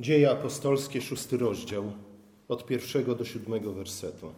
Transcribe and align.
Dzieje 0.00 0.30
apostolskie, 0.30 1.00
szósty 1.00 1.36
rozdział, 1.36 1.92
od 2.48 2.66
pierwszego 2.66 3.14
do 3.14 3.24
siódmego 3.24 3.72
wersetu. 3.72 4.32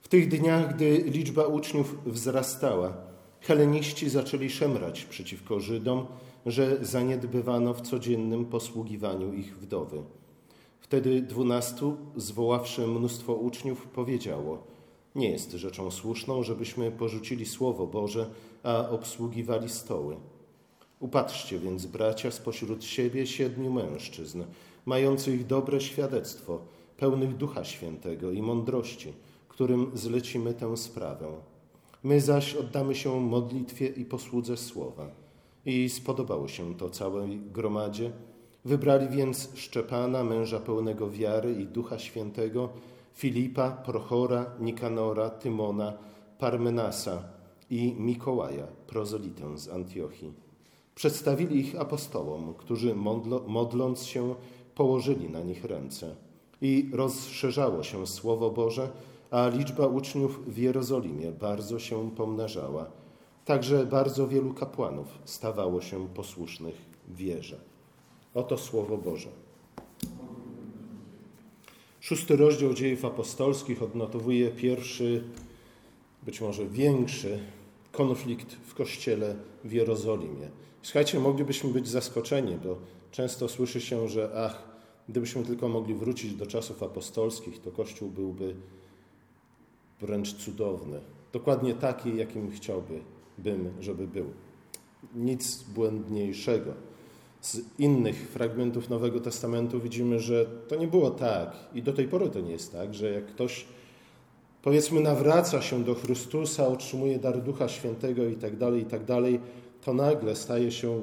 W 0.00 0.08
tych 0.08 0.28
dniach, 0.28 0.74
gdy 0.74 0.98
liczba 0.98 1.46
uczniów 1.46 2.04
wzrastała, 2.06 2.96
heleniści 3.40 4.10
zaczęli 4.10 4.50
szemrać 4.50 5.04
przeciwko 5.04 5.60
Żydom, 5.60 6.06
że 6.46 6.78
zaniedbywano 6.84 7.74
w 7.74 7.80
codziennym 7.80 8.44
posługiwaniu 8.44 9.32
ich 9.32 9.58
wdowy. 9.58 10.02
Wtedy 10.80 11.22
dwunastu, 11.22 11.96
zwoławszy 12.16 12.86
mnóstwo 12.86 13.34
uczniów, 13.34 13.86
powiedziało: 13.86 14.66
Nie 15.14 15.30
jest 15.30 15.52
rzeczą 15.52 15.90
słuszną, 15.90 16.42
żebyśmy 16.42 16.90
porzucili 16.90 17.46
Słowo 17.46 17.86
Boże, 17.86 18.30
a 18.62 18.88
obsługiwali 18.88 19.68
stoły. 19.68 20.16
Upatrzcie 21.00 21.58
więc, 21.58 21.86
bracia, 21.86 22.30
spośród 22.30 22.84
siebie 22.84 23.26
siedmiu 23.26 23.72
mężczyzn, 23.72 24.44
mających 24.86 25.46
dobre 25.46 25.80
świadectwo, 25.80 26.60
pełnych 26.96 27.36
Ducha 27.36 27.64
Świętego 27.64 28.30
i 28.30 28.42
mądrości, 28.42 29.12
którym 29.48 29.90
zlecimy 29.94 30.54
tę 30.54 30.76
sprawę. 30.76 31.26
My 32.02 32.20
zaś 32.20 32.54
oddamy 32.54 32.94
się 32.94 33.20
modlitwie 33.20 33.86
i 33.86 34.04
posłudze 34.04 34.56
słowa. 34.56 35.10
I 35.66 35.88
spodobało 35.88 36.48
się 36.48 36.74
to 36.74 36.90
całej 36.90 37.38
gromadzie. 37.38 38.12
Wybrali 38.64 39.08
więc 39.08 39.50
Szczepana, 39.54 40.24
męża 40.24 40.60
pełnego 40.60 41.10
wiary 41.10 41.52
i 41.52 41.66
Ducha 41.66 41.98
Świętego, 41.98 42.68
Filipa, 43.14 43.70
Prochora, 43.70 44.46
Nikanora, 44.60 45.30
Tymona, 45.30 45.92
Parmenasa 46.38 47.22
i 47.70 47.94
Mikołaja, 47.98 48.66
prozolitę 48.86 49.58
z 49.58 49.68
Antiochii 49.68 50.43
Przedstawili 50.94 51.60
ich 51.60 51.80
apostołom, 51.80 52.54
którzy 52.54 52.94
modląc 53.46 54.04
się, 54.04 54.34
położyli 54.74 55.30
na 55.30 55.42
nich 55.42 55.64
ręce. 55.64 56.16
I 56.60 56.90
rozszerzało 56.92 57.82
się 57.82 58.06
Słowo 58.06 58.50
Boże, 58.50 58.90
a 59.30 59.48
liczba 59.48 59.86
uczniów 59.86 60.54
w 60.54 60.58
Jerozolimie 60.58 61.32
bardzo 61.32 61.78
się 61.78 62.10
pomnażała. 62.10 62.86
Także 63.44 63.86
bardzo 63.86 64.28
wielu 64.28 64.54
kapłanów 64.54 65.06
stawało 65.24 65.80
się 65.80 66.08
posłusznych 66.08 66.74
wierze. 67.08 67.60
Oto 68.34 68.58
Słowo 68.58 68.98
Boże. 68.98 69.28
Szósty 72.00 72.36
rozdział 72.36 72.74
dziejów 72.74 73.04
apostolskich 73.04 73.82
odnotowuje 73.82 74.50
pierwszy, 74.50 75.24
być 76.22 76.40
może 76.40 76.66
większy 76.66 77.40
konflikt 77.96 78.52
w 78.52 78.74
kościele 78.74 79.36
w 79.64 79.72
Jerozolimie. 79.72 80.48
Słuchajcie, 80.82 81.20
moglibyśmy 81.20 81.70
być 81.72 81.88
zaskoczeni, 81.88 82.56
bo 82.64 82.78
często 83.10 83.48
słyszy 83.48 83.80
się, 83.80 84.08
że 84.08 84.30
ach, 84.36 84.62
gdybyśmy 85.08 85.42
tylko 85.42 85.68
mogli 85.68 85.94
wrócić 85.94 86.34
do 86.34 86.46
czasów 86.46 86.82
apostolskich, 86.82 87.60
to 87.60 87.70
Kościół 87.70 88.10
byłby 88.10 88.54
wręcz 90.00 90.34
cudowny. 90.34 91.00
Dokładnie 91.32 91.74
taki, 91.74 92.16
jakim 92.16 92.50
chciałbym, 92.50 93.02
żeby 93.80 94.06
był. 94.06 94.26
Nic 95.14 95.62
błędniejszego. 95.62 96.72
Z 97.40 97.60
innych 97.78 98.28
fragmentów 98.28 98.90
Nowego 98.90 99.20
Testamentu 99.20 99.80
widzimy, 99.80 100.20
że 100.20 100.46
to 100.68 100.76
nie 100.76 100.86
było 100.86 101.10
tak 101.10 101.56
i 101.74 101.82
do 101.82 101.92
tej 101.92 102.08
pory 102.08 102.30
to 102.30 102.40
nie 102.40 102.52
jest 102.52 102.72
tak, 102.72 102.94
że 102.94 103.10
jak 103.10 103.26
ktoś 103.26 103.66
powiedzmy 104.64 105.00
nawraca 105.00 105.62
się 105.62 105.84
do 105.84 105.94
Chrystusa, 105.94 106.66
otrzymuje 106.66 107.18
dar 107.18 107.42
Ducha 107.42 107.68
Świętego 107.68 108.24
i 108.24 108.36
tak 108.36 108.56
dalej, 108.56 108.82
i 108.82 108.86
tak 108.86 109.04
to 109.84 109.94
nagle 109.94 110.36
staje 110.36 110.72
się 110.72 111.02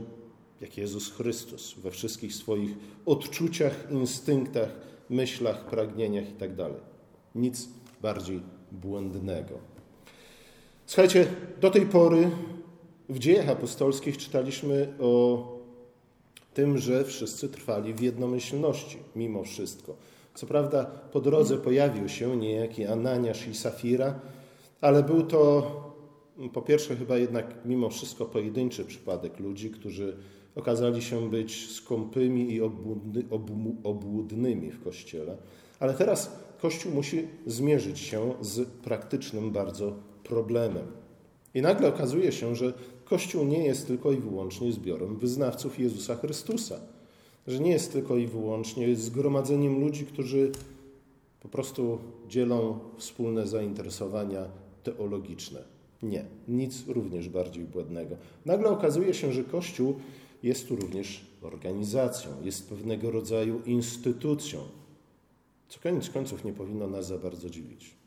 jak 0.62 0.78
Jezus 0.78 1.12
Chrystus 1.12 1.74
we 1.74 1.92
wszystkich 1.92 2.34
swoich 2.34 2.72
odczuciach, 3.06 3.92
instynktach, 3.92 4.70
myślach, 5.10 5.66
pragnieniach 5.66 6.30
itd. 6.30 6.56
Tak 6.56 6.74
Nic 7.36 7.70
bardziej 8.02 8.42
błędnego. 8.72 9.54
Słuchajcie, 10.86 11.28
do 11.62 11.72
tej 11.72 11.86
pory 11.86 12.32
w 13.10 13.20
dziejach 13.20 13.50
apostolskich 13.50 14.18
czytaliśmy 14.18 14.94
o 15.00 15.44
tym, 16.54 16.78
że 16.78 17.04
wszyscy 17.04 17.50
trwali 17.50 17.94
w 17.94 18.02
jednomyślności, 18.02 18.98
mimo 19.16 19.44
wszystko. 19.44 19.96
Co 20.36 20.48
prawda 20.48 20.86
po 20.86 21.22
drodze 21.22 21.58
pojawił 21.58 22.10
się 22.10 22.38
niejaki 22.38 22.86
Ananiasz 22.86 23.48
i 23.48 23.56
Safira, 23.56 24.20
ale 24.82 25.04
był 25.04 25.24
to 25.24 25.72
po 26.54 26.62
pierwsze, 26.62 26.96
chyba 26.96 27.18
jednak 27.18 27.56
mimo 27.66 27.90
wszystko 27.90 28.26
pojedynczy 28.26 28.86
przypadek 28.86 29.40
ludzi, 29.40 29.72
którzy 29.72 30.18
okazali 30.56 31.02
się 31.02 31.30
być 31.30 31.72
skąpymi 31.72 32.54
i 32.54 32.62
obłudny, 32.62 33.24
obłudnymi 33.84 34.72
w 34.72 34.84
kościele. 34.84 35.38
Ale 35.80 35.94
teraz 35.94 36.40
Kościół 36.62 36.92
musi 36.92 37.28
zmierzyć 37.46 38.00
się 38.00 38.34
z 38.42 38.70
praktycznym 38.70 39.52
bardzo 39.52 39.94
problemem. 40.24 40.88
I 41.54 41.62
nagle 41.62 41.88
okazuje 41.88 42.32
się, 42.32 42.56
że 42.56 42.74
Kościół 43.06 43.46
nie 43.46 43.66
jest 43.66 43.88
tylko 43.88 44.12
i 44.12 44.18
wyłącznie 44.18 44.72
zbiorem 44.72 45.18
wyznawców 45.18 45.80
Jezusa 45.80 46.16
Chrystusa. 46.16 46.80
Że 47.48 47.60
nie 47.60 47.72
jest 47.72 47.94
tylko 47.94 48.18
i 48.18 48.28
wyłącznie 48.28 48.96
zgromadzeniem 48.96 49.80
ludzi, 49.80 50.06
którzy 50.06 50.52
po 51.40 51.50
prostu 51.50 51.98
dzielą 52.28 52.80
wspólne 52.98 53.48
zainteresowania 53.48 54.46
teologiczne. 54.84 55.64
Nie, 56.04 56.26
nic 56.48 56.88
również 56.88 57.30
bardziej 57.30 57.64
błędnego. 57.64 58.16
Nagle 58.46 58.70
okazuje 58.70 59.14
się, 59.14 59.32
że 59.32 59.44
Kościół 59.44 59.96
jest 60.44 60.68
tu 60.68 60.76
również 60.76 61.26
organizacją, 61.42 62.32
jest 62.44 62.70
pewnego 62.70 63.12
rodzaju 63.12 63.62
instytucją, 63.66 64.60
co 65.70 65.80
koniec 65.80 66.10
końców 66.10 66.44
nie 66.44 66.54
powinno 66.54 66.88
nas 66.88 67.08
za 67.08 67.18
bardzo 67.18 67.50
dziwić. 67.50 68.01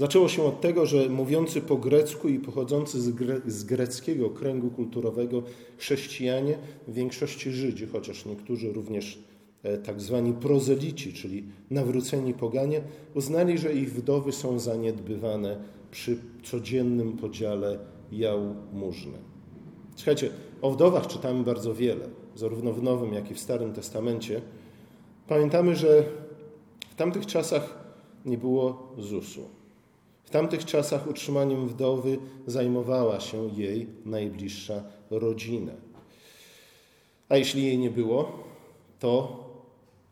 Zaczęło 0.00 0.28
się 0.28 0.42
od 0.42 0.60
tego, 0.60 0.86
że 0.86 1.08
mówiący 1.08 1.60
po 1.60 1.76
grecku 1.76 2.28
i 2.28 2.38
pochodzący 2.38 3.00
z, 3.00 3.10
gre 3.10 3.40
z 3.46 3.64
greckiego 3.64 4.30
kręgu 4.30 4.70
kulturowego 4.70 5.42
chrześcijanie, 5.76 6.58
w 6.88 6.94
większości 6.94 7.50
Żydzi, 7.50 7.86
chociaż 7.86 8.26
niektórzy 8.26 8.72
również 8.72 9.18
e, 9.62 9.78
tak 9.78 10.00
zwani 10.00 10.32
prozelici, 10.32 11.12
czyli 11.12 11.44
nawróceni 11.70 12.34
poganie, 12.34 12.82
uznali, 13.14 13.58
że 13.58 13.72
ich 13.72 13.92
wdowy 13.92 14.32
są 14.32 14.58
zaniedbywane 14.58 15.64
przy 15.90 16.18
codziennym 16.42 17.16
podziale 17.16 17.78
jałmużny. 18.12 19.18
Słuchajcie, 19.96 20.30
o 20.62 20.70
wdowach 20.70 21.06
czytamy 21.06 21.44
bardzo 21.44 21.74
wiele, 21.74 22.08
zarówno 22.34 22.72
w 22.72 22.82
Nowym, 22.82 23.12
jak 23.12 23.30
i 23.30 23.34
w 23.34 23.40
Starym 23.40 23.72
Testamencie. 23.72 24.40
Pamiętamy, 25.28 25.76
że 25.76 26.04
w 26.90 26.94
tamtych 26.94 27.26
czasach 27.26 27.78
nie 28.24 28.38
było 28.38 28.92
ZUS-u. 28.98 29.59
W 30.30 30.32
tamtych 30.32 30.64
czasach 30.64 31.06
utrzymaniem 31.06 31.68
wdowy 31.68 32.18
zajmowała 32.46 33.20
się 33.20 33.48
jej 33.56 33.86
najbliższa 34.04 34.82
rodzina. 35.10 35.72
A 37.28 37.36
jeśli 37.36 37.64
jej 37.64 37.78
nie 37.78 37.90
było, 37.90 38.32
to 38.98 39.44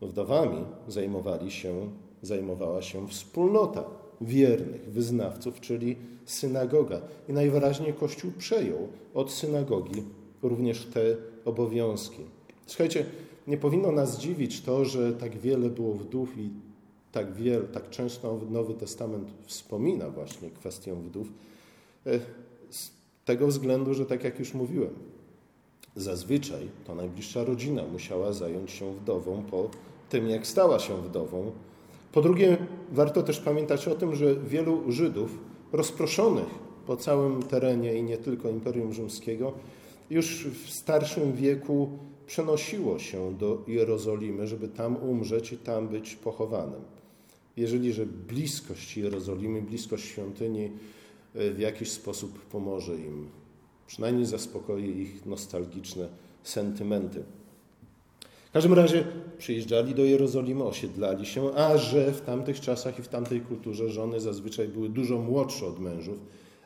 wdowami 0.01 0.65
zajmowali 0.87 1.51
się, 1.51 1.89
zajmowała 2.21 2.81
się 2.81 3.07
wspólnota 3.07 3.83
wiernych 4.21 4.91
wyznawców, 4.91 5.59
czyli 5.59 5.95
synagoga. 6.25 7.01
I 7.29 7.33
najwyraźniej 7.33 7.93
Kościół 7.93 8.31
przejął 8.37 8.87
od 9.13 9.31
synagogi 9.31 10.03
również 10.41 10.85
te 10.85 11.01
obowiązki. 11.45 12.21
Słuchajcie, 12.65 13.05
nie 13.47 13.57
powinno 13.57 13.91
nas 13.91 14.19
dziwić 14.19 14.61
to, 14.61 14.85
że 14.85 15.13
tak 15.13 15.37
wiele 15.37 15.69
było 15.69 15.93
wdów 15.93 16.37
i 16.37 16.49
tak, 17.11 17.33
wiele, 17.33 17.63
tak 17.65 17.89
często 17.89 18.39
Nowy 18.49 18.73
Testament 18.73 19.29
wspomina 19.45 20.09
właśnie 20.09 20.49
kwestię 20.49 20.95
wdów, 20.95 21.27
e, 22.05 22.19
z 22.69 22.91
tego 23.25 23.47
względu, 23.47 23.93
że 23.93 24.05
tak 24.05 24.23
jak 24.23 24.39
już 24.39 24.53
mówiłem, 24.53 24.93
zazwyczaj 25.95 26.69
to 26.87 26.95
najbliższa 26.95 27.43
rodzina 27.43 27.83
musiała 27.83 28.33
zająć 28.33 28.71
się 28.71 28.93
wdową 28.93 29.43
po 29.51 29.69
tym, 30.09 30.29
jak 30.29 30.47
stała 30.47 30.79
się 30.79 31.01
wdową, 31.01 31.51
po 32.11 32.21
drugie, 32.21 32.57
warto 32.91 33.23
też 33.23 33.39
pamiętać 33.39 33.87
o 33.87 33.95
tym, 33.95 34.15
że 34.15 34.35
wielu 34.35 34.91
Żydów 34.91 35.37
rozproszonych 35.71 36.49
po 36.87 36.97
całym 36.97 37.43
terenie 37.43 37.95
i 37.95 38.03
nie 38.03 38.17
tylko 38.17 38.49
Imperium 38.49 38.93
Rzymskiego 38.93 39.53
już 40.09 40.47
w 40.47 40.69
starszym 40.69 41.33
wieku 41.33 41.89
przenosiło 42.25 42.99
się 42.99 43.33
do 43.33 43.63
Jerozolimy, 43.67 44.47
żeby 44.47 44.67
tam 44.67 44.95
umrzeć 44.95 45.51
i 45.51 45.57
tam 45.57 45.87
być 45.87 46.15
pochowanym. 46.15 46.81
Jeżeli, 47.59 47.93
że 47.93 48.05
bliskość 48.05 48.97
Jerozolimy, 48.97 49.61
bliskość 49.61 50.05
świątyni 50.05 50.71
e, 51.35 51.51
w 51.51 51.59
jakiś 51.59 51.91
sposób 51.91 52.39
pomoże 52.39 52.95
im, 52.95 53.29
przynajmniej 53.87 54.25
zaspokoi 54.25 54.83
ich 54.83 55.25
nostalgiczne 55.25 56.07
sentymenty. 56.43 57.23
W 58.49 58.51
każdym 58.51 58.73
razie 58.73 59.03
przyjeżdżali 59.37 59.95
do 59.95 60.03
Jerozolimy, 60.03 60.63
osiedlali 60.63 61.25
się, 61.25 61.53
a 61.53 61.77
że 61.77 62.11
w 62.11 62.21
tamtych 62.21 62.59
czasach 62.59 62.99
i 62.99 63.01
w 63.01 63.07
tamtej 63.07 63.41
kulturze 63.41 63.89
żony 63.89 64.19
zazwyczaj 64.19 64.67
były 64.67 64.89
dużo 64.89 65.17
młodsze 65.17 65.65
od 65.65 65.79
mężów, 65.79 66.17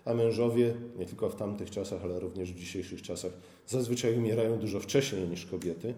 a 0.06 0.14
mężowie, 0.14 0.74
nie 1.00 1.06
tylko 1.06 1.30
w 1.30 1.36
tamtych 1.36 1.72
czasach, 1.72 2.04
ale 2.04 2.20
również 2.20 2.54
w 2.54 2.60
dzisiejszych 2.60 3.02
czasach, 3.02 3.32
zazwyczaj 3.68 4.18
umierają 4.18 4.58
dużo 4.58 4.80
wcześniej 4.80 5.28
niż 5.28 5.46
kobiety, 5.46 5.94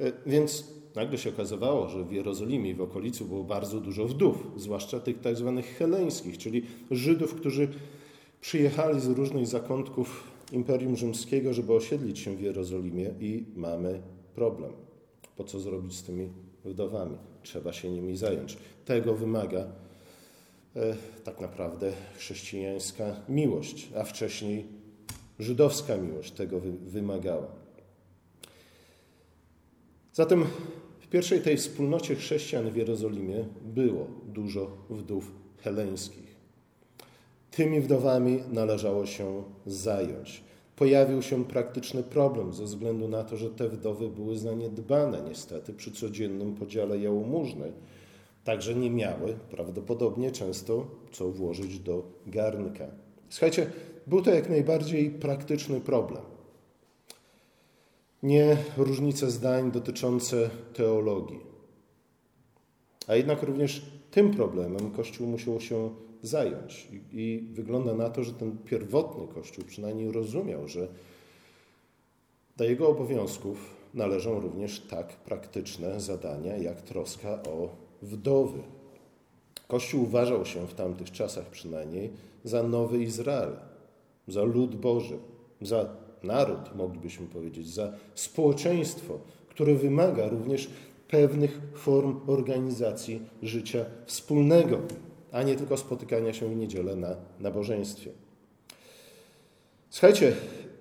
E, 0.00 0.12
więc 0.26 0.64
nagle 0.94 1.18
się 1.18 1.30
okazywało, 1.30 1.88
że 1.88 2.04
w 2.04 2.12
Jerozolimie 2.12 2.70
i 2.70 2.74
w 2.74 2.80
okolicy 2.80 3.24
było 3.24 3.44
bardzo 3.44 3.80
dużo 3.80 4.06
wdów, 4.06 4.50
zwłaszcza 4.56 5.00
tych 5.00 5.20
tak 5.20 5.36
zwanych 5.36 5.66
heleńskich, 5.66 6.38
czyli 6.38 6.62
Żydów, 6.90 7.34
którzy 7.34 7.68
przyjechali 8.40 9.00
z 9.00 9.06
różnych 9.06 9.46
zakątków 9.46 10.32
Imperium 10.52 10.96
Rzymskiego, 10.96 11.54
żeby 11.54 11.72
osiedlić 11.72 12.18
się 12.18 12.36
w 12.36 12.40
Jerozolimie 12.40 13.10
i 13.20 13.44
mamy 13.56 14.02
problem. 14.34 14.72
Po 15.36 15.44
co 15.44 15.60
zrobić 15.60 15.94
z 15.94 16.02
tymi 16.02 16.28
wdowami? 16.64 17.16
Trzeba 17.42 17.72
się 17.72 17.90
nimi 17.90 18.16
zająć. 18.16 18.58
Tego 18.84 19.14
wymaga 19.14 19.66
e, 20.76 20.96
tak 21.24 21.40
naprawdę 21.40 21.92
chrześcijańska 22.16 23.16
miłość, 23.28 23.88
a 23.96 24.04
wcześniej 24.04 24.66
żydowska 25.38 25.96
miłość 25.96 26.32
tego 26.32 26.60
wy, 26.60 26.72
wymagała. 26.72 27.61
Zatem 30.12 30.44
w 31.00 31.06
pierwszej 31.06 31.40
tej 31.40 31.56
wspólnocie 31.56 32.14
chrześcijan 32.14 32.70
w 32.70 32.76
Jerozolimie 32.76 33.44
było 33.62 34.06
dużo 34.26 34.70
wdów 34.90 35.32
heleńskich. 35.58 36.36
Tymi 37.50 37.80
wdowami 37.80 38.38
należało 38.52 39.06
się 39.06 39.42
zająć. 39.66 40.44
Pojawił 40.76 41.22
się 41.22 41.44
praktyczny 41.44 42.02
problem 42.02 42.52
ze 42.52 42.64
względu 42.64 43.08
na 43.08 43.24
to, 43.24 43.36
że 43.36 43.50
te 43.50 43.68
wdowy 43.68 44.08
były 44.08 44.38
zaniedbane 44.38 45.22
niestety 45.28 45.72
przy 45.72 45.92
codziennym 45.92 46.54
podziale 46.54 46.98
jałmużny. 46.98 47.72
Także 48.44 48.74
nie 48.74 48.90
miały 48.90 49.34
prawdopodobnie 49.50 50.30
często 50.30 50.86
co 51.12 51.30
włożyć 51.30 51.78
do 51.78 52.02
garnka. 52.26 52.86
Słuchajcie, 53.28 53.66
był 54.06 54.22
to 54.22 54.30
jak 54.30 54.50
najbardziej 54.50 55.10
praktyczny 55.10 55.80
problem. 55.80 56.31
Nie 58.22 58.56
różnice 58.76 59.30
zdań 59.30 59.70
dotyczące 59.70 60.50
teologii. 60.74 61.40
A 63.06 63.14
jednak 63.14 63.42
również 63.42 63.82
tym 64.10 64.30
problemem 64.30 64.90
Kościół 64.90 65.26
musiał 65.26 65.60
się 65.60 65.90
zająć. 66.22 66.88
I, 66.92 67.20
I, 67.20 67.48
wygląda 67.52 67.94
na 67.94 68.10
to, 68.10 68.24
że 68.24 68.32
ten 68.32 68.58
pierwotny 68.58 69.34
Kościół 69.34 69.64
przynajmniej 69.64 70.12
rozumiał, 70.12 70.68
że 70.68 70.88
do 72.56 72.64
jego 72.64 72.88
obowiązków 72.88 73.74
należą 73.94 74.40
również 74.40 74.80
tak 74.80 75.16
praktyczne 75.16 76.00
zadania, 76.00 76.56
jak 76.56 76.82
troska 76.82 77.42
o 77.42 77.68
wdowy. 78.02 78.58
Kościół 79.68 80.02
uważał 80.02 80.46
się 80.46 80.66
w 80.66 80.74
tamtych 80.74 81.10
czasach 81.10 81.46
przynajmniej 81.46 82.10
za 82.44 82.62
nowy 82.62 83.02
Izrael, 83.02 83.56
za 84.28 84.42
lud 84.42 84.76
Boży, 84.76 85.18
za 85.60 85.96
naród, 86.24 86.74
moglibyśmy 86.74 87.26
powiedzieć, 87.26 87.68
za 87.68 87.92
społeczeństwo, 88.14 89.18
które 89.48 89.74
wymaga 89.74 90.28
również 90.28 90.70
pewnych 91.08 91.60
form 91.74 92.20
organizacji 92.26 93.22
życia 93.42 93.84
wspólnego, 94.06 94.78
a 95.32 95.42
nie 95.42 95.56
tylko 95.56 95.76
spotykania 95.76 96.32
się 96.32 96.48
w 96.48 96.56
niedzielę 96.56 96.96
na 96.96 97.16
nabożeństwie. 97.40 98.10
Słuchajcie, 99.90 100.32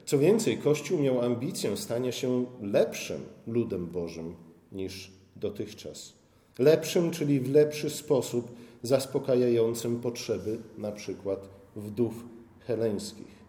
co 0.06 0.20
więcej, 0.20 0.58
Kościół 0.58 1.00
miał 1.00 1.22
ambicję 1.22 1.78
stania 1.78 2.12
się 2.12 2.46
lepszym 2.62 3.22
ludem 3.48 3.88
Bożym 3.88 4.36
niż 4.72 5.12
dotychczas. 5.36 6.14
Lepszym, 6.60 7.12
czyli 7.12 7.40
w 7.40 7.52
lepszy 7.52 7.90
sposób 7.90 8.52
zaspokajającym 8.84 10.00
potrzeby 10.00 10.58
na 10.78 10.92
przykład 10.92 11.50
wdów 11.76 12.14
heleńskich. 12.60 13.41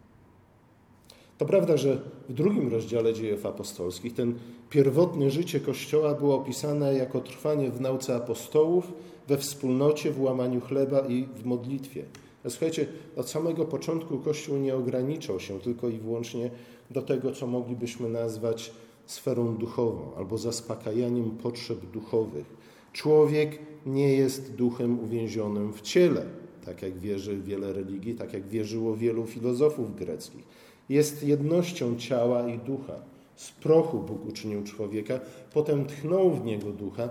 To 1.42 1.46
prawda, 1.46 1.76
że 1.76 2.00
w 2.28 2.32
drugim 2.32 2.68
rozdziale 2.68 3.14
dziejów 3.14 3.46
apostolskich 3.46 4.14
ten 4.14 4.34
pierwotne 4.70 5.30
życie 5.30 5.60
Kościoła 5.60 6.14
było 6.14 6.34
opisane 6.34 6.94
jako 6.94 7.20
trwanie 7.20 7.70
w 7.70 7.80
nauce 7.80 8.16
apostołów, 8.16 8.92
we 9.28 9.38
wspólnocie, 9.38 10.10
w 10.10 10.20
łamaniu 10.20 10.60
chleba 10.60 11.00
i 11.00 11.24
w 11.36 11.44
modlitwie. 11.44 12.04
A 12.44 12.50
słuchajcie, 12.50 12.86
od 13.16 13.28
samego 13.28 13.64
początku 13.64 14.18
Kościół 14.18 14.56
nie 14.56 14.74
ograniczał 14.74 15.40
się 15.40 15.60
tylko 15.60 15.88
i 15.88 15.98
wyłącznie 15.98 16.50
do 16.90 17.02
tego, 17.02 17.32
co 17.32 17.46
moglibyśmy 17.46 18.08
nazwać 18.08 18.72
sferą 19.06 19.56
duchową 19.56 20.14
albo 20.16 20.38
zaspokajaniem 20.38 21.30
potrzeb 21.30 21.78
duchowych. 21.92 22.46
Człowiek 22.92 23.58
nie 23.86 24.14
jest 24.14 24.54
duchem 24.54 25.04
uwięzionym 25.04 25.72
w 25.72 25.80
ciele, 25.80 26.26
tak 26.64 26.82
jak 26.82 26.98
wierzy 26.98 27.36
wiele 27.36 27.72
religii, 27.72 28.14
tak 28.14 28.32
jak 28.32 28.48
wierzyło 28.48 28.96
wielu 28.96 29.26
filozofów 29.26 29.96
greckich. 29.96 30.61
Jest 30.92 31.22
jednością 31.22 31.96
ciała 31.96 32.48
i 32.48 32.58
ducha. 32.58 32.94
Z 33.36 33.50
prochu 33.50 33.98
Bóg 33.98 34.26
uczynił 34.26 34.64
człowieka, 34.64 35.20
potem 35.52 35.86
tchnął 35.86 36.30
w 36.30 36.44
niego 36.44 36.70
ducha 36.70 37.08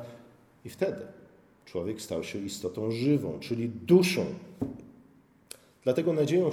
i 0.65 0.69
wtedy 0.69 1.01
człowiek 1.65 2.01
stał 2.01 2.23
się 2.23 2.39
istotą 2.39 2.91
żywą, 2.91 3.39
czyli 3.39 3.69
duszą. 3.69 4.25
Dlatego 5.83 6.13
nadzieją 6.13 6.49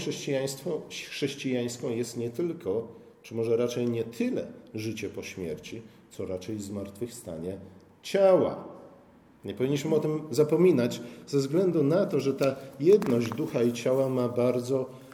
chrześcijańską 1.10 1.90
jest 1.90 2.16
nie 2.16 2.30
tylko, 2.30 2.88
czy 3.22 3.34
może 3.34 3.56
raczej 3.56 3.90
nie 3.90 4.04
tyle 4.04 4.46
życie 4.74 5.08
po 5.08 5.22
śmierci, 5.22 5.82
co 6.10 6.26
raczej 6.26 6.60
zmartwychwstanie 6.60 7.58
ciała. 8.02 8.64
Nie 9.44 9.54
powinniśmy 9.54 9.94
o 9.94 10.00
tym 10.00 10.22
zapominać, 10.30 11.00
ze 11.26 11.38
względu 11.38 11.82
na 11.82 12.06
to, 12.06 12.20
że 12.20 12.34
ta 12.34 12.56
jedność 12.80 13.28
ducha 13.28 13.62
i 13.62 13.72
ciała 13.72 14.08
ma 14.08 14.28
bardzo 14.28 15.07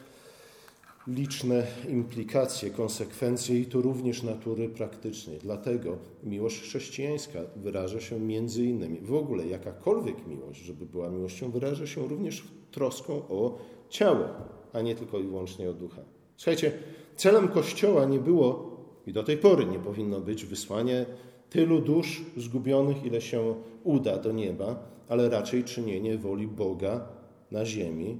liczne 1.07 1.67
implikacje, 1.89 2.71
konsekwencje 2.71 3.61
i 3.61 3.67
to 3.67 3.81
również 3.81 4.23
natury 4.23 4.69
praktycznej. 4.69 5.39
Dlatego 5.39 5.99
miłość 6.23 6.61
chrześcijańska 6.61 7.41
wyraża 7.57 8.01
się 8.01 8.21
między 8.21 8.65
innymi, 8.65 9.01
w 9.01 9.15
ogóle 9.15 9.47
jakakolwiek 9.47 10.27
miłość, 10.27 10.61
żeby 10.61 10.87
była 10.87 11.11
miłością, 11.11 11.51
wyraża 11.51 11.87
się 11.87 12.09
również 12.09 12.45
troską 12.71 13.15
o 13.15 13.59
ciało, 13.89 14.25
a 14.73 14.81
nie 14.81 14.95
tylko 14.95 15.19
i 15.19 15.23
wyłącznie 15.23 15.71
o 15.71 15.75
ducha. 15.75 16.03
Słuchajcie, 16.37 16.73
celem 17.17 17.49
Kościoła 17.49 18.05
nie 18.05 18.19
było 18.19 18.77
i 19.07 19.13
do 19.13 19.23
tej 19.23 19.37
pory 19.37 19.67
nie 19.67 19.79
powinno 19.79 20.21
być 20.21 20.45
wysłanie 20.45 21.07
tylu 21.51 21.81
dusz 21.81 22.23
zgubionych, 22.37 23.05
ile 23.05 23.21
się 23.21 23.55
uda 23.85 24.19
do 24.19 24.33
nieba, 24.33 24.89
ale 25.09 25.29
raczej 25.29 25.65
czynienie 25.65 26.19
woli 26.19 26.47
Boga 26.47 27.09
na 27.51 27.65
ziemi, 27.65 28.19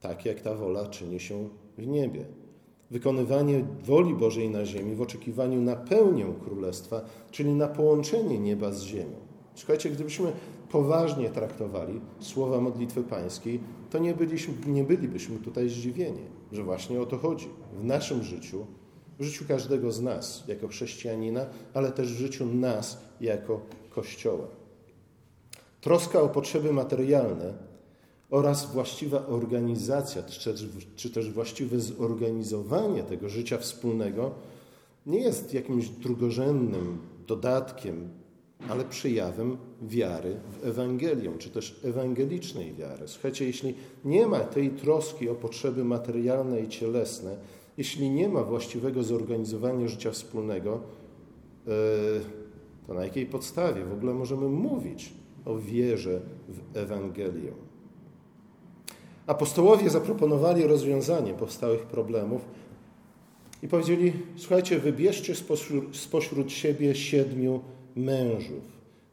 tak 0.00 0.24
jak 0.26 0.40
ta 0.40 0.54
wola 0.54 0.86
czyni 0.86 1.20
się 1.20 1.48
w 1.78 1.86
niebie. 1.86 2.24
Wykonywanie 2.90 3.64
woli 3.84 4.14
Bożej 4.14 4.50
na 4.50 4.64
ziemi 4.64 4.94
w 4.94 5.02
oczekiwaniu 5.02 5.60
na 5.60 5.76
pełnię 5.76 6.26
Królestwa, 6.44 7.00
czyli 7.30 7.52
na 7.52 7.68
połączenie 7.68 8.38
nieba 8.38 8.72
z 8.72 8.82
ziemią. 8.82 9.16
Słuchajcie, 9.54 9.90
gdybyśmy 9.90 10.32
poważnie 10.70 11.30
traktowali 11.30 12.00
słowa 12.20 12.60
modlitwy 12.60 13.02
pańskiej, 13.02 13.60
to 13.90 13.98
nie, 13.98 14.14
byliśmy, 14.14 14.54
nie 14.66 14.84
bylibyśmy 14.84 15.38
tutaj 15.38 15.68
zdziwieni, 15.68 16.22
że 16.52 16.62
właśnie 16.62 17.00
o 17.00 17.06
to 17.06 17.18
chodzi. 17.18 17.48
W 17.80 17.84
naszym 17.84 18.22
życiu, 18.22 18.66
w 19.18 19.22
życiu 19.22 19.44
każdego 19.48 19.92
z 19.92 20.02
nas 20.02 20.44
jako 20.48 20.68
chrześcijanina, 20.68 21.46
ale 21.74 21.92
też 21.92 22.12
w 22.12 22.16
życiu 22.16 22.46
nas 22.46 23.02
jako 23.20 23.60
Kościoła. 23.90 24.46
Troska 25.80 26.20
o 26.20 26.28
potrzeby 26.28 26.72
materialne 26.72 27.67
oraz 28.30 28.72
właściwa 28.72 29.26
organizacja, 29.26 30.22
czy 30.96 31.10
też 31.10 31.30
właściwe 31.30 31.80
zorganizowanie 31.80 33.02
tego 33.02 33.28
życia 33.28 33.58
wspólnego 33.58 34.30
nie 35.06 35.20
jest 35.20 35.54
jakimś 35.54 35.88
drugorzędnym 35.88 36.98
dodatkiem, 37.26 38.08
ale 38.68 38.84
przejawem 38.84 39.56
wiary 39.82 40.36
w 40.50 40.66
Ewangelię, 40.66 41.32
czy 41.38 41.50
też 41.50 41.80
ewangelicznej 41.84 42.74
wiary. 42.74 43.08
Słuchajcie, 43.08 43.44
jeśli 43.44 43.74
nie 44.04 44.26
ma 44.26 44.40
tej 44.40 44.70
troski 44.70 45.28
o 45.28 45.34
potrzeby 45.34 45.84
materialne 45.84 46.60
i 46.60 46.68
cielesne, 46.68 47.36
jeśli 47.76 48.10
nie 48.10 48.28
ma 48.28 48.42
właściwego 48.42 49.02
zorganizowania 49.02 49.88
życia 49.88 50.10
wspólnego, 50.10 50.80
e, 51.66 51.70
to 52.86 52.94
na 52.94 53.04
jakiej 53.04 53.26
podstawie 53.26 53.84
w 53.84 53.92
ogóle 53.92 54.14
możemy 54.14 54.48
mówić 54.48 55.12
o 55.44 55.58
wierze 55.58 56.20
w 56.48 56.76
Ewangelię? 56.76 57.67
Apostołowie 59.28 59.90
zaproponowali 59.90 60.66
rozwiązanie 60.66 61.34
powstałych 61.34 61.82
problemów 61.82 62.42
i 63.62 63.68
powiedzieli: 63.68 64.12
Słuchajcie, 64.36 64.78
wybierzcie 64.78 65.34
spośród, 65.92 66.52
siebie 66.52 66.94
siedmiu 66.94 67.60
mężów, 67.96 68.62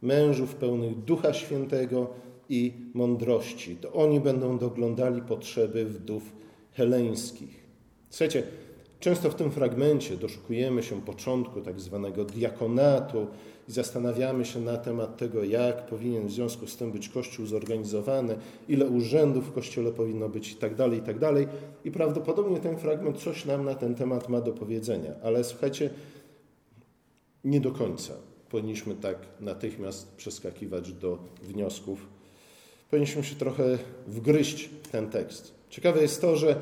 mężów 0.01 0.55
pełnych 0.55 1.03
Ducha 1.03 1.33
Świętego 1.33 2.07
i 2.49 2.73
mądrości. 2.93 3.75
To 3.75 3.93
oni 3.93 4.19
będą 4.19 4.57
doglądali 4.57 5.21
potrzeby 5.21 5.85
wdów 5.85 6.23
heleńskich. 6.73 7.63
Słuchajcie, 8.09 8.43
często 9.05 9.29
w 9.29 9.35
tym 9.35 9.51
fragmencie 9.51 10.17
doszukujemy 10.17 10.83
się 10.83 11.01
początku 11.01 11.61
tak 11.61 11.79
zwanego 11.79 12.25
diakonatu, 12.25 13.27
i 13.69 13.71
zastanawiamy 13.71 14.45
się 14.45 14.59
na 14.59 14.77
temat 14.77 15.17
tego, 15.17 15.43
jak 15.43 15.85
powinien 15.85 16.27
w 16.27 16.31
związku 16.31 16.67
z 16.67 16.77
tym 16.77 16.91
być 16.91 17.09
Kościół 17.09 17.45
zorganizowany, 17.45 18.37
ile 18.69 18.85
urzędów 18.85 19.47
w 19.47 19.53
Kościele 19.53 19.91
powinno 19.91 20.29
być 20.29 20.51
i 20.51 20.55
tak 20.55 20.75
dalej, 20.75 20.99
i 20.99 21.01
tak. 21.01 21.17
I 21.85 21.91
prawdopodobnie 21.91 22.59
ten 22.59 22.77
fragment 22.77 23.17
coś 23.17 23.45
nam 23.45 23.65
na 23.65 23.75
ten 23.75 23.95
temat 23.95 24.29
ma 24.29 24.41
do 24.41 24.51
powiedzenia, 24.51 25.11
ale 25.23 25.43
słuchajcie, 25.43 25.89
nie 27.43 27.61
do 27.61 27.71
końca. 27.71 28.13
powinniśmy 28.49 28.95
tak 28.95 29.17
natychmiast 29.39 30.15
przeskakiwać 30.15 30.93
do 30.93 31.17
wniosków. 31.41 32.07
Powinniśmy 32.89 33.23
się 33.23 33.35
trochę 33.35 33.77
wgryźć 34.07 34.69
w 34.83 34.87
ten 34.87 35.09
tekst. 35.09 35.53
Ciekawe 35.69 36.01
jest 36.01 36.21
to, 36.21 36.35
że 36.35 36.55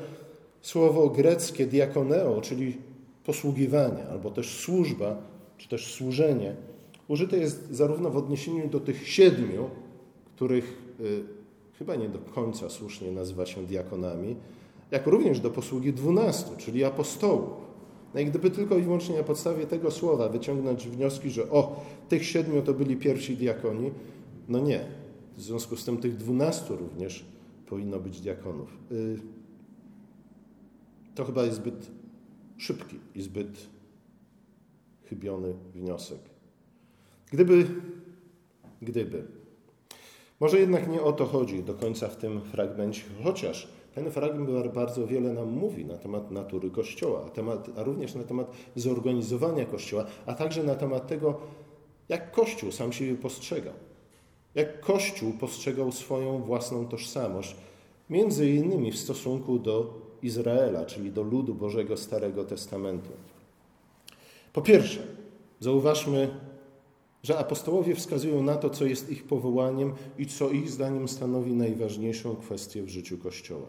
słowo 0.64 1.08
greckie 1.08 1.66
diakoneo, 1.66 2.40
czyli 2.40 2.76
posługiwanie, 3.24 4.08
albo 4.10 4.30
też 4.30 4.60
służba, 4.60 5.16
czy 5.58 5.68
też 5.68 5.94
służenie, 5.94 6.56
użyte 7.08 7.38
jest 7.38 7.70
zarówno 7.70 8.10
w 8.10 8.16
odniesieniu 8.16 8.68
do 8.68 8.80
tych 8.80 9.08
siedmiu, 9.08 9.70
których 10.36 10.78
y, 11.00 11.22
chyba 11.78 11.96
nie 11.96 12.08
do 12.08 12.18
końca 12.18 12.70
słusznie 12.70 13.12
nazywa 13.12 13.46
się 13.46 13.66
diakonami, 13.66 14.36
jak 14.90 15.06
również 15.06 15.40
do 15.40 15.50
posługi 15.50 15.92
dwunastu, 15.92 16.56
czyli 16.58 16.84
apostołów. 16.84 17.50
No 18.14 18.20
i 18.20 18.26
gdyby 18.26 18.50
tylko 18.50 18.78
i 18.78 18.82
wyłącznie 18.82 19.16
na 19.16 19.22
podstawie 19.22 19.66
tego 19.66 19.90
słowa 19.90 20.28
wyciągnąć 20.28 20.88
wnioski, 20.88 21.30
że 21.30 21.50
o, 21.50 21.84
tych 22.08 22.26
siedmiu 22.26 22.62
to 22.62 22.74
byli 22.74 22.96
pierwsi 22.96 23.36
diakoni, 23.36 23.90
no 24.48 24.58
nie. 24.58 24.80
W 25.36 25.42
związku 25.42 25.76
z 25.76 25.84
tym 25.84 25.96
tych 25.96 26.16
dwunastu 26.16 26.76
również 26.76 27.24
powinno 27.66 28.00
być 28.00 28.20
diakonów. 28.20 28.68
Y, 28.92 29.43
to 31.14 31.24
chyba 31.24 31.44
jest 31.44 31.56
zbyt 31.56 31.90
szybki 32.56 32.98
i 33.14 33.22
zbyt 33.22 33.66
chybiony 35.04 35.54
wniosek. 35.74 36.20
Gdyby, 37.32 37.66
gdyby. 38.82 39.24
Może 40.40 40.60
jednak 40.60 40.88
nie 40.88 41.02
o 41.02 41.12
to 41.12 41.26
chodzi 41.26 41.62
do 41.62 41.74
końca 41.74 42.08
w 42.08 42.16
tym 42.16 42.40
fragmencie, 42.40 43.02
chociaż 43.24 43.68
ten 43.94 44.10
fragment 44.10 44.72
bardzo 44.74 45.06
wiele 45.06 45.32
nam 45.32 45.48
mówi 45.48 45.84
na 45.84 45.96
temat 45.96 46.30
natury 46.30 46.70
Kościoła, 46.70 47.24
a, 47.26 47.30
temat, 47.30 47.70
a 47.76 47.82
również 47.82 48.14
na 48.14 48.24
temat 48.24 48.52
zorganizowania 48.76 49.64
Kościoła, 49.64 50.06
a 50.26 50.34
także 50.34 50.62
na 50.62 50.74
temat 50.74 51.06
tego, 51.06 51.40
jak 52.08 52.32
Kościół 52.32 52.72
sam 52.72 52.92
siebie 52.92 53.14
postrzegał. 53.14 53.74
Jak 54.54 54.80
Kościół 54.80 55.32
postrzegał 55.32 55.92
swoją 55.92 56.42
własną 56.42 56.88
tożsamość, 56.88 57.56
między 58.10 58.50
innymi 58.50 58.92
w 58.92 58.98
stosunku 58.98 59.58
do 59.58 60.03
Izraela, 60.24 60.84
czyli 60.84 61.12
do 61.12 61.22
ludu 61.22 61.54
Bożego 61.54 61.96
Starego 61.96 62.44
Testamentu. 62.44 63.10
Po 64.52 64.62
pierwsze, 64.62 65.00
zauważmy, 65.60 66.28
że 67.22 67.38
apostołowie 67.38 67.94
wskazują 67.94 68.42
na 68.42 68.56
to, 68.56 68.70
co 68.70 68.86
jest 68.86 69.10
ich 69.10 69.24
powołaniem 69.24 69.92
i 70.18 70.26
co 70.26 70.50
ich 70.50 70.70
zdaniem 70.70 71.08
stanowi 71.08 71.52
najważniejszą 71.52 72.36
kwestię 72.36 72.82
w 72.82 72.88
życiu 72.88 73.18
Kościoła, 73.18 73.66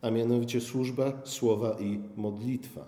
a 0.00 0.10
mianowicie 0.10 0.60
służba, 0.60 1.12
słowa 1.24 1.76
i 1.80 2.00
modlitwa. 2.16 2.84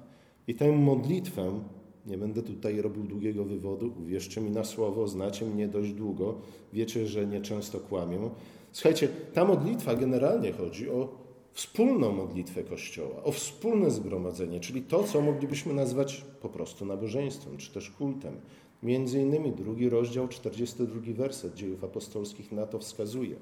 I 0.47 0.55
tę 0.55 0.73
modlitwę, 0.73 1.61
nie 2.07 2.19
będę 2.19 2.43
tutaj 2.43 2.81
robił 2.81 3.03
długiego 3.03 3.45
wywodu, 3.45 3.93
uwierzcie 4.03 4.41
mi 4.41 4.51
na 4.51 4.65
słowo, 4.65 5.09
znacie 5.09 5.47
mnie 5.47 5.69
dość 5.69 5.93
długo, 5.93 6.35
wiecie, 6.73 7.07
że 7.07 7.27
nieczęsto 7.27 7.81
kłamię. 7.81 8.31
Słuchajcie, 8.73 9.09
ta 9.35 9.45
modlitwa 9.45 9.95
generalnie 9.95 10.53
chodzi 10.53 10.91
o 10.91 11.30
wspólną 11.61 12.13
modlitwę 12.13 12.63
Kościoła, 12.63 13.23
o 13.25 13.33
wspólne 13.33 13.91
zgromadzenie, 13.91 14.61
czyli 14.61 14.83
to, 14.83 15.05
co 15.05 15.21
moglibyśmy 15.21 15.75
nazwać 15.75 16.25
po 16.43 16.49
prostu 16.49 16.85
nabożeństwem, 16.85 17.57
czy 17.57 17.73
też 17.73 17.91
kultem. 17.91 18.41
Między 18.83 19.21
innymi 19.21 19.53
drugi 19.53 19.89
rozdział, 19.89 20.29
42 20.29 21.01
werset 21.15 21.55
dziejów 21.55 21.85
apostolskich 21.85 22.53
na 22.53 22.67
to 22.67 22.79
wskazuje. 22.79 23.37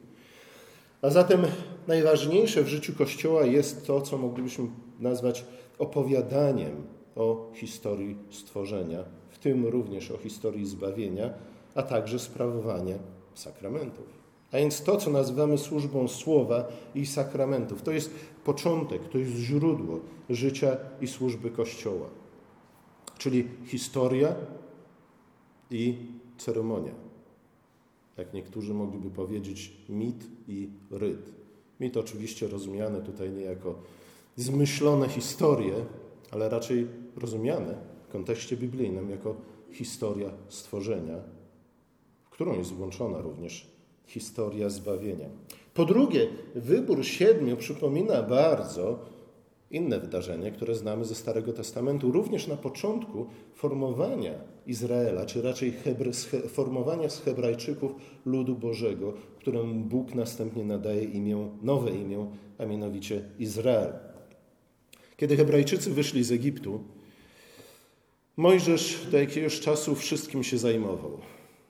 A 1.02 1.10
zatem 1.10 1.42
najważniejsze 1.87 2.62
w 2.62 2.68
życiu 2.68 2.92
Kościoła 2.94 3.44
jest 3.44 3.87
to, 3.87 4.00
co 4.00 4.18
moglibyśmy 4.18 4.68
nazwać 5.00 5.44
opowiadaniem 5.78 6.87
o 7.16 7.50
historii 7.54 8.16
stworzenia, 8.30 9.04
w 9.30 9.38
tym 9.38 9.66
również 9.66 10.10
o 10.10 10.18
historii 10.18 10.66
zbawienia, 10.66 11.30
a 11.75 11.82
także 11.82 12.18
sprawowania 12.18 12.98
sakramentów. 13.34 14.17
A 14.52 14.56
więc 14.56 14.82
to, 14.82 14.96
co 14.96 15.10
nazywamy 15.10 15.58
służbą 15.58 16.08
słowa 16.08 16.68
i 16.94 17.06
sakramentów, 17.06 17.82
to 17.82 17.92
jest 17.92 18.10
początek, 18.44 19.08
to 19.08 19.18
jest 19.18 19.32
źródło 19.32 20.00
życia 20.30 20.76
i 21.00 21.06
służby 21.06 21.50
Kościoła. 21.50 22.06
Czyli 23.18 23.48
historia 23.66 24.34
i 25.70 25.96
ceremonia. 26.38 26.92
Jak 28.16 28.34
niektórzy 28.34 28.74
mogliby 28.74 29.10
powiedzieć, 29.10 29.72
mit 29.88 30.24
i 30.48 30.68
ryt. 30.90 31.32
Mit 31.80 31.96
oczywiście 31.96 32.48
rozumiane 32.48 33.02
tutaj 33.02 33.30
nie 33.30 33.42
jako 33.42 33.74
zmyślone 34.36 35.08
historie, 35.08 35.74
ale 36.30 36.48
raczej 36.48 36.86
rozumiane 37.16 37.74
w 38.08 38.12
kontekście 38.12 38.56
biblijnym 38.56 39.10
jako 39.10 39.34
historia 39.72 40.30
stworzenia, 40.48 41.16
w 42.24 42.30
którą 42.30 42.58
jest 42.58 42.72
włączona 42.72 43.20
również 43.20 43.77
historia 44.08 44.68
zbawienia. 44.68 45.28
Po 45.74 45.84
drugie, 45.84 46.28
wybór 46.54 47.04
siedmiu 47.04 47.56
przypomina 47.56 48.22
bardzo 48.22 48.98
inne 49.70 50.00
wydarzenie, 50.00 50.52
które 50.52 50.74
znamy 50.74 51.04
ze 51.04 51.14
Starego 51.14 51.52
Testamentu, 51.52 52.12
również 52.12 52.46
na 52.46 52.56
początku 52.56 53.26
formowania 53.54 54.34
Izraela, 54.66 55.26
czy 55.26 55.42
raczej 55.42 55.72
Hebry, 55.72 56.12
formowania 56.48 57.08
z 57.08 57.20
Hebrajczyków 57.20 57.92
ludu 58.26 58.54
Bożego, 58.54 59.12
któremu 59.38 59.84
Bóg 59.84 60.14
następnie 60.14 60.64
nadaje 60.64 61.04
imię, 61.04 61.48
nowe 61.62 61.90
imię, 61.90 62.26
a 62.58 62.66
mianowicie 62.66 63.24
Izrael. 63.38 63.92
Kiedy 65.16 65.36
Hebrajczycy 65.36 65.90
wyszli 65.90 66.24
z 66.24 66.32
Egiptu, 66.32 66.80
Mojżesz 68.38 69.06
do 69.10 69.18
jakiegoś 69.18 69.60
czasu 69.60 69.94
wszystkim 69.94 70.44
się 70.44 70.58
zajmował. 70.58 71.18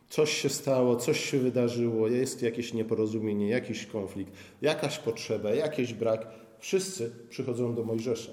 Coś 0.09 0.33
się 0.33 0.49
stało, 0.49 0.97
coś 0.97 1.31
się 1.31 1.39
wydarzyło, 1.39 2.09
jest 2.09 2.43
jakieś 2.43 2.75
nieporozumienie, 2.75 3.49
jakiś 3.49 3.87
konflikt, 3.87 4.33
jakaś 4.63 4.99
potrzeba, 4.99 5.51
jakiś 5.51 5.95
brak. 5.95 6.27
Wszyscy 6.59 7.11
przychodzą 7.29 7.75
do 7.75 7.85
Mojżesza. 7.85 8.33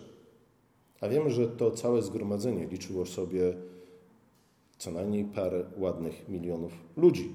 A 1.01 1.09
wiemy, 1.09 1.29
że 1.29 1.47
to 1.47 1.71
całe 1.71 2.01
zgromadzenie 2.01 2.67
liczyło 2.67 3.05
sobie 3.05 3.53
co 4.77 4.91
najmniej 4.91 5.25
parę 5.25 5.63
ładnych 5.77 6.29
milionów 6.29 6.71
ludzi. 6.97 7.33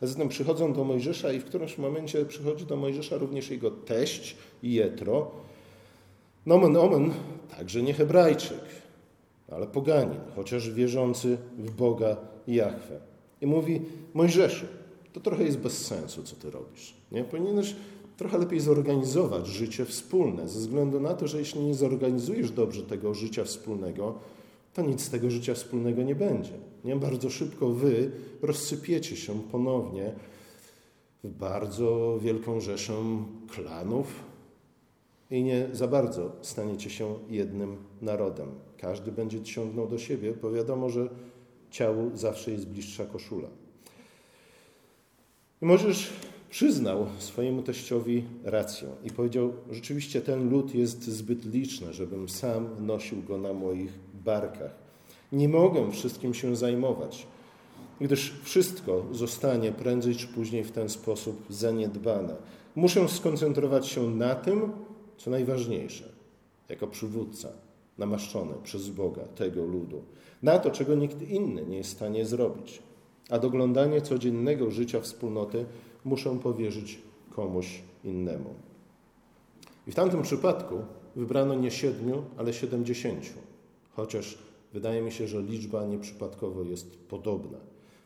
A 0.00 0.06
zatem 0.06 0.28
przychodzą 0.28 0.72
do 0.72 0.84
Mojżesza 0.84 1.32
i 1.32 1.40
w 1.40 1.44
którymś 1.44 1.78
momencie 1.78 2.24
przychodzi 2.24 2.66
do 2.66 2.76
Mojżesza 2.76 3.16
również 3.16 3.50
jego 3.50 3.70
teść 3.70 4.36
Jetro. 4.62 5.30
Nomen 6.46 6.76
omen, 6.76 7.12
także 7.56 7.82
nie 7.82 7.94
Hebrajczyk, 7.94 8.64
ale 9.50 9.66
poganin, 9.66 10.20
chociaż 10.36 10.70
wierzący 10.70 11.38
w 11.58 11.70
Boga 11.70 12.16
Jahwe. 12.46 13.07
I 13.40 13.46
mówi, 13.46 13.80
Mojżeszu, 14.14 14.66
to 15.12 15.20
trochę 15.20 15.44
jest 15.44 15.58
bez 15.58 15.86
sensu, 15.86 16.22
co 16.22 16.36
ty 16.36 16.50
robisz. 16.50 16.94
Nie? 17.12 17.24
Powinieneś 17.24 17.76
trochę 18.16 18.38
lepiej 18.38 18.60
zorganizować 18.60 19.46
życie 19.46 19.84
wspólne, 19.84 20.48
ze 20.48 20.58
względu 20.58 21.00
na 21.00 21.14
to, 21.14 21.26
że 21.28 21.38
jeśli 21.38 21.60
nie 21.60 21.74
zorganizujesz 21.74 22.50
dobrze 22.50 22.82
tego 22.82 23.14
życia 23.14 23.44
wspólnego, 23.44 24.14
to 24.74 24.82
nic 24.82 25.00
z 25.00 25.10
tego 25.10 25.30
życia 25.30 25.54
wspólnego 25.54 26.02
nie 26.02 26.14
będzie. 26.14 26.52
Nie? 26.84 26.96
Bardzo 26.96 27.30
szybko 27.30 27.68
wy 27.68 28.10
rozsypiecie 28.42 29.16
się 29.16 29.40
ponownie 29.52 30.12
w 31.24 31.30
bardzo 31.30 32.18
wielką 32.22 32.60
rzeszę 32.60 32.94
klanów 33.48 34.06
i 35.30 35.42
nie 35.42 35.68
za 35.72 35.88
bardzo 35.88 36.32
staniecie 36.42 36.90
się 36.90 37.14
jednym 37.30 37.76
narodem. 38.02 38.48
Każdy 38.78 39.12
będzie 39.12 39.42
ciągnął 39.42 39.88
do 39.88 39.98
siebie, 39.98 40.34
bo 40.42 40.50
wiadomo, 40.52 40.90
że 40.90 41.08
ciału 41.70 42.10
zawsze 42.14 42.50
jest 42.50 42.68
bliższa 42.68 43.06
koszula. 43.06 43.48
I 45.62 45.66
Możesz 45.66 46.12
przyznał 46.50 47.06
swojemu 47.18 47.62
teściowi 47.62 48.24
rację 48.44 48.88
i 49.04 49.10
powiedział: 49.10 49.52
Rzeczywiście 49.70 50.20
ten 50.20 50.50
lud 50.50 50.74
jest 50.74 51.04
zbyt 51.04 51.44
liczny, 51.44 51.92
żebym 51.92 52.28
sam 52.28 52.86
nosił 52.86 53.22
go 53.22 53.38
na 53.38 53.52
moich 53.52 53.92
barkach. 54.24 54.74
Nie 55.32 55.48
mogę 55.48 55.90
wszystkim 55.90 56.34
się 56.34 56.56
zajmować, 56.56 57.26
gdyż 58.00 58.34
wszystko 58.42 59.04
zostanie 59.12 59.72
prędzej 59.72 60.16
czy 60.16 60.26
później 60.26 60.64
w 60.64 60.72
ten 60.72 60.88
sposób 60.88 61.46
zaniedbane. 61.50 62.36
Muszę 62.76 63.08
skoncentrować 63.08 63.86
się 63.86 64.10
na 64.10 64.34
tym, 64.34 64.72
co 65.16 65.30
najważniejsze, 65.30 66.08
jako 66.68 66.86
przywódca 66.86 67.48
namaszczony 67.98 68.54
przez 68.62 68.88
Boga 68.88 69.22
tego 69.22 69.64
ludu 69.64 70.02
na 70.42 70.58
to, 70.58 70.70
czego 70.70 70.94
nikt 70.94 71.22
inny 71.22 71.66
nie 71.66 71.76
jest 71.76 71.90
w 71.90 71.96
stanie 71.96 72.26
zrobić. 72.26 72.82
A 73.30 73.38
doglądanie 73.38 74.00
codziennego 74.00 74.70
życia 74.70 75.00
wspólnoty 75.00 75.64
muszę 76.04 76.38
powierzyć 76.38 76.98
komuś 77.30 77.82
innemu. 78.04 78.54
I 79.86 79.92
w 79.92 79.94
tamtym 79.94 80.22
przypadku 80.22 80.74
wybrano 81.16 81.54
nie 81.54 81.70
siedmiu, 81.70 82.22
ale 82.36 82.52
siedemdziesięciu, 82.52 83.34
chociaż 83.90 84.38
wydaje 84.72 85.02
mi 85.02 85.12
się, 85.12 85.28
że 85.28 85.42
liczba 85.42 85.86
nieprzypadkowo 85.86 86.62
jest 86.62 86.98
podobna. 86.98 87.58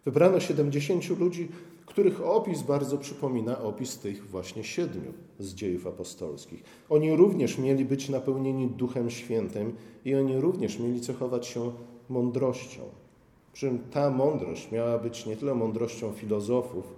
Wybrano 0.04 0.40
siedemdziesięciu 0.40 1.16
ludzi, 1.16 1.48
których 1.86 2.22
opis 2.22 2.62
bardzo 2.62 2.98
przypomina 2.98 3.60
opis 3.60 3.98
tych 3.98 4.30
właśnie 4.30 4.64
siedmiu 4.64 5.12
z 5.38 5.54
dziejów 5.54 5.86
apostolskich. 5.86 6.62
Oni 6.88 7.16
również 7.16 7.58
mieli 7.58 7.84
być 7.84 8.08
napełnieni 8.08 8.66
Duchem 8.68 9.10
Świętym 9.10 9.76
i 10.04 10.14
oni 10.14 10.40
również 10.40 10.78
mieli 10.78 11.00
cechować 11.00 11.46
się 11.46 11.72
mądrością. 12.12 12.82
Przy 13.52 13.66
czym 13.66 13.78
ta 13.78 14.10
mądrość 14.10 14.70
miała 14.70 14.98
być 14.98 15.26
nie 15.26 15.36
tyle 15.36 15.54
mądrością 15.54 16.12
filozofów, 16.12 16.94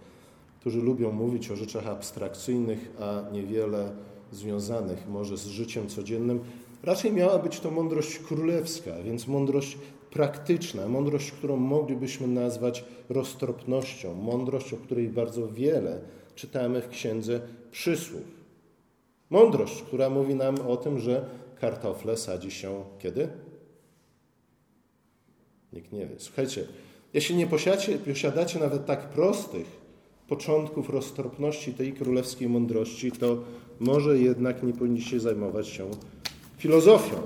którzy 0.61 0.80
lubią 0.80 1.12
mówić 1.12 1.50
o 1.50 1.56
rzeczach 1.56 1.87
abstrakcyjnych, 1.87 2.92
a 3.00 3.30
niewiele 3.33 3.92
związanych 4.33 5.09
może 5.09 5.37
z 5.37 5.47
życiem 5.47 5.88
codziennym. 5.88 6.40
Raczej 6.83 7.12
miała 7.12 7.38
być 7.38 7.61
to 7.61 7.71
mądrość 7.71 8.18
królewska, 8.18 8.90
więc 9.04 9.26
mądrość 9.28 9.78
praktyczna, 10.11 10.88
mądrość, 10.88 11.30
którą 11.30 11.56
moglibyśmy 11.56 12.26
nazwać 12.26 12.85
roztropnością, 13.09 14.14
mądrość, 14.14 14.73
o 14.73 14.76
której 14.76 15.09
bardzo 15.09 15.49
wiele 15.49 16.00
czytamy 16.35 16.83
w 16.83 16.88
księdze 16.88 17.40
przysłów. 17.71 18.23
Mądrość, 19.30 19.83
która 19.83 20.11
mówi 20.11 20.35
nam 20.35 20.54
o 20.68 20.76
tym, 20.76 20.99
że 20.99 21.26
kartofle 21.61 22.16
sadzi 22.16 22.50
się 22.50 22.85
kiedy? 22.99 23.28
Nikt 25.75 25.93
nie 25.93 26.07
wie. 26.07 26.14
Słuchajcie, 26.19 26.66
jeśli 27.14 27.37
nie 27.37 27.47
posiadacie, 27.47 27.99
posiadacie 27.99 28.59
nawet 28.59 28.87
tak 28.87 29.09
prostych 29.09 29.66
początków 30.28 30.90
roztropności 30.90 31.75
tej 31.75 31.93
królewskiej 31.93 32.49
mądrości, 32.49 33.12
to 33.12 33.38
może 33.81 34.19
jednak 34.19 34.62
nie 34.62 34.73
powinniście 34.73 35.21
zajmować 35.21 35.69
się 35.69 35.90
filozofią, 36.59 37.16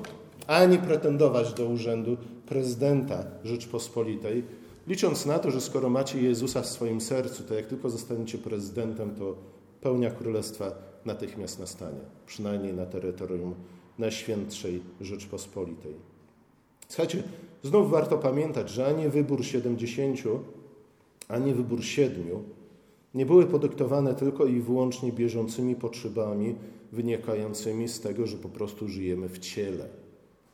ani 0.47 0.79
pretendować 0.79 1.55
do 1.55 1.67
urzędu 1.67 2.17
prezydenta 2.47 3.25
Rzeczpospolitej, 3.45 4.43
licząc 4.87 5.27
na 5.27 5.39
to, 5.39 5.51
że 5.51 5.61
skoro 5.61 5.91
macie 5.91 6.23
Jezusa 6.23 6.63
w 6.63 6.67
swoim 6.67 7.01
sercu, 7.01 7.43
to 7.43 7.55
jak 7.55 7.67
tylko 7.67 7.91
zostaniecie 7.91 8.39
prezydentem, 8.39 9.15
to 9.15 9.37
pełnia 9.81 10.11
królestwa 10.11 10.73
natychmiast 11.05 11.59
nastanie, 11.59 12.01
przynajmniej 12.27 12.75
na 12.75 12.87
terytorium 12.87 13.55
Najświętszej 13.99 14.83
Rzeczpospolitej. 15.01 16.18
Słuchajcie, 16.89 17.23
znów 17.63 17.91
warto 17.91 18.19
pamiętać, 18.19 18.71
że 18.71 18.87
ani 18.87 19.09
wybór 19.09 19.45
70, 19.45 20.21
ani 21.29 21.55
wybór 21.55 21.85
siedmiu 21.85 22.43
nie 23.15 23.27
były 23.27 23.47
podyktowane 23.47 24.15
tylko 24.15 24.47
i 24.47 24.61
wyłącznie 24.61 25.13
bieżącymi 25.13 25.77
potrzebami 25.77 26.55
wynikającymi 26.93 27.89
z 27.89 28.01
tego, 28.01 28.27
że 28.27 28.37
po 28.37 28.49
prostu 28.49 28.89
żyjemy 28.89 29.29
w 29.29 29.39
ciele 29.39 29.89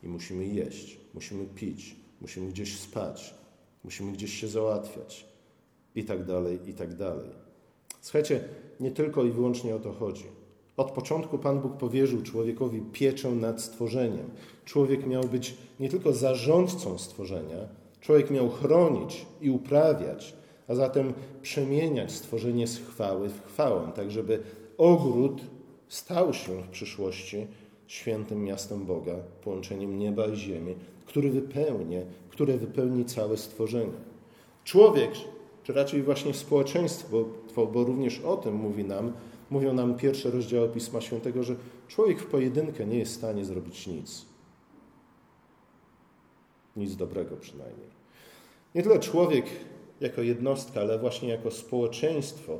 i 0.02 0.08
musimy 0.08 0.46
jeść, 0.46 0.96
musimy 1.14 1.44
pić, 1.44 1.96
musimy 2.20 2.48
gdzieś 2.48 2.78
spać, 2.78 3.34
musimy 3.84 4.12
gdzieś 4.12 4.40
się 4.40 4.48
załatwiać 4.48 5.26
i 5.94 6.04
tak 6.04 6.24
dalej, 6.24 6.58
i 6.66 6.74
tak 6.74 6.94
dalej. 6.94 7.30
Słuchajcie, 8.00 8.44
nie 8.80 8.90
tylko 8.90 9.24
i 9.24 9.30
wyłącznie 9.30 9.74
o 9.74 9.78
to 9.78 9.92
chodzi. 9.92 10.24
Od 10.76 10.90
początku 10.90 11.38
Pan 11.38 11.60
Bóg 11.60 11.76
powierzył 11.76 12.22
człowiekowi 12.22 12.80
pieczę 12.92 13.30
nad 13.30 13.62
stworzeniem. 13.62 14.30
Człowiek 14.64 15.06
miał 15.06 15.24
być 15.24 15.54
nie 15.80 15.88
tylko 15.88 16.12
zarządcą 16.12 16.98
stworzenia, 16.98 17.68
człowiek 18.00 18.30
miał 18.30 18.50
chronić 18.50 19.26
i 19.40 19.50
uprawiać, 19.50 20.34
a 20.68 20.74
zatem 20.74 21.12
przemieniać 21.42 22.12
stworzenie 22.12 22.66
z 22.66 22.78
chwały 22.78 23.28
w 23.28 23.46
chwałę, 23.46 23.92
tak 23.94 24.10
żeby 24.10 24.42
ogród 24.78 25.40
stał 25.88 26.34
się 26.34 26.62
w 26.62 26.68
przyszłości 26.68 27.46
świętym 27.86 28.44
miastem 28.44 28.86
Boga, 28.86 29.14
połączeniem 29.44 29.98
nieba 29.98 30.26
i 30.26 30.36
ziemi, 30.36 30.74
który 31.06 31.30
wypełni, 31.30 31.96
które 32.28 32.56
wypełni 32.56 33.04
całe 33.04 33.36
stworzenie. 33.36 33.92
Człowiek, 34.64 35.10
czy 35.62 35.72
raczej 35.72 36.02
właśnie 36.02 36.34
społeczeństwo, 36.34 37.24
bo 37.56 37.84
również 37.84 38.20
o 38.20 38.36
tym 38.36 38.54
mówi 38.54 38.84
nam, 38.84 39.12
mówią 39.50 39.74
nam 39.74 39.96
pierwsze 39.96 40.30
rozdziały 40.30 40.68
Pisma 40.68 41.00
Świętego, 41.00 41.42
że 41.42 41.56
człowiek 41.88 42.20
w 42.20 42.26
pojedynkę 42.26 42.86
nie 42.86 42.98
jest 42.98 43.12
w 43.12 43.16
stanie 43.16 43.44
zrobić 43.44 43.86
nic. 43.86 44.26
Nic 46.76 46.96
dobrego 46.96 47.36
przynajmniej. 47.36 47.88
Nie 48.74 48.82
tyle 48.82 48.98
człowiek 48.98 49.46
jako 50.00 50.22
jednostka, 50.22 50.80
ale 50.80 50.98
właśnie 50.98 51.28
jako 51.28 51.50
społeczeństwo 51.50 52.58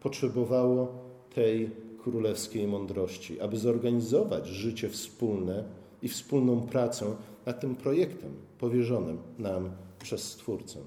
potrzebowało 0.00 0.92
tej 1.34 1.70
królewskiej 2.02 2.66
mądrości, 2.66 3.40
aby 3.40 3.56
zorganizować 3.58 4.46
życie 4.46 4.88
wspólne 4.88 5.64
i 6.02 6.08
wspólną 6.08 6.60
pracę 6.60 7.16
nad 7.46 7.60
tym 7.60 7.76
projektem 7.76 8.30
powierzonym 8.58 9.18
nam 9.38 9.70
przez 10.02 10.32
Stwórcę. 10.32 10.78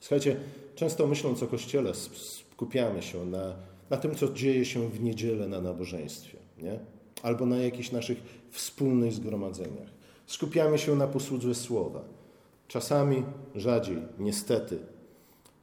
Słuchajcie, 0.00 0.36
często 0.74 1.06
myśląc 1.06 1.42
o 1.42 1.46
Kościele, 1.46 1.92
skupiamy 1.94 3.02
się 3.02 3.26
na, 3.26 3.54
na 3.90 3.96
tym, 3.96 4.14
co 4.14 4.32
dzieje 4.32 4.64
się 4.64 4.88
w 4.88 5.02
niedzielę 5.02 5.48
na 5.48 5.60
nabożeństwie, 5.60 6.38
nie? 6.58 6.78
albo 7.22 7.46
na 7.46 7.56
jakichś 7.56 7.92
naszych 7.92 8.18
wspólnych 8.50 9.12
zgromadzeniach. 9.12 9.88
Skupiamy 10.26 10.78
się 10.78 10.96
na 10.96 11.06
posłudze 11.06 11.54
słowa. 11.54 12.04
Czasami, 12.68 13.22
rzadziej, 13.54 13.98
niestety, 14.18 14.78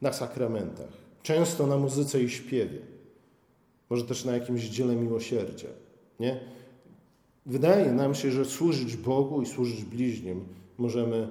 na 0.02 0.12
sakramentach. 0.12 0.92
Często 1.22 1.66
na 1.66 1.76
muzyce 1.76 2.22
i 2.22 2.30
śpiewie. 2.30 2.78
Może 3.90 4.04
też 4.04 4.24
na 4.24 4.32
jakimś 4.32 4.62
dziele 4.62 4.96
miłosierdzia. 4.96 5.68
Nie? 6.20 6.40
Wydaje 7.46 7.92
nam 7.92 8.14
się, 8.14 8.30
że 8.30 8.44
służyć 8.44 8.96
Bogu 8.96 9.42
i 9.42 9.46
służyć 9.46 9.84
bliźnim 9.84 10.44
możemy 10.78 11.28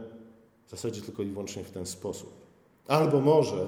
w 0.67 0.71
zasadzie 0.71 1.01
tylko 1.01 1.23
i 1.23 1.25
wyłącznie 1.25 1.63
w 1.63 1.71
ten 1.71 1.85
sposób. 1.85 2.33
Albo 2.87 3.21
może 3.21 3.67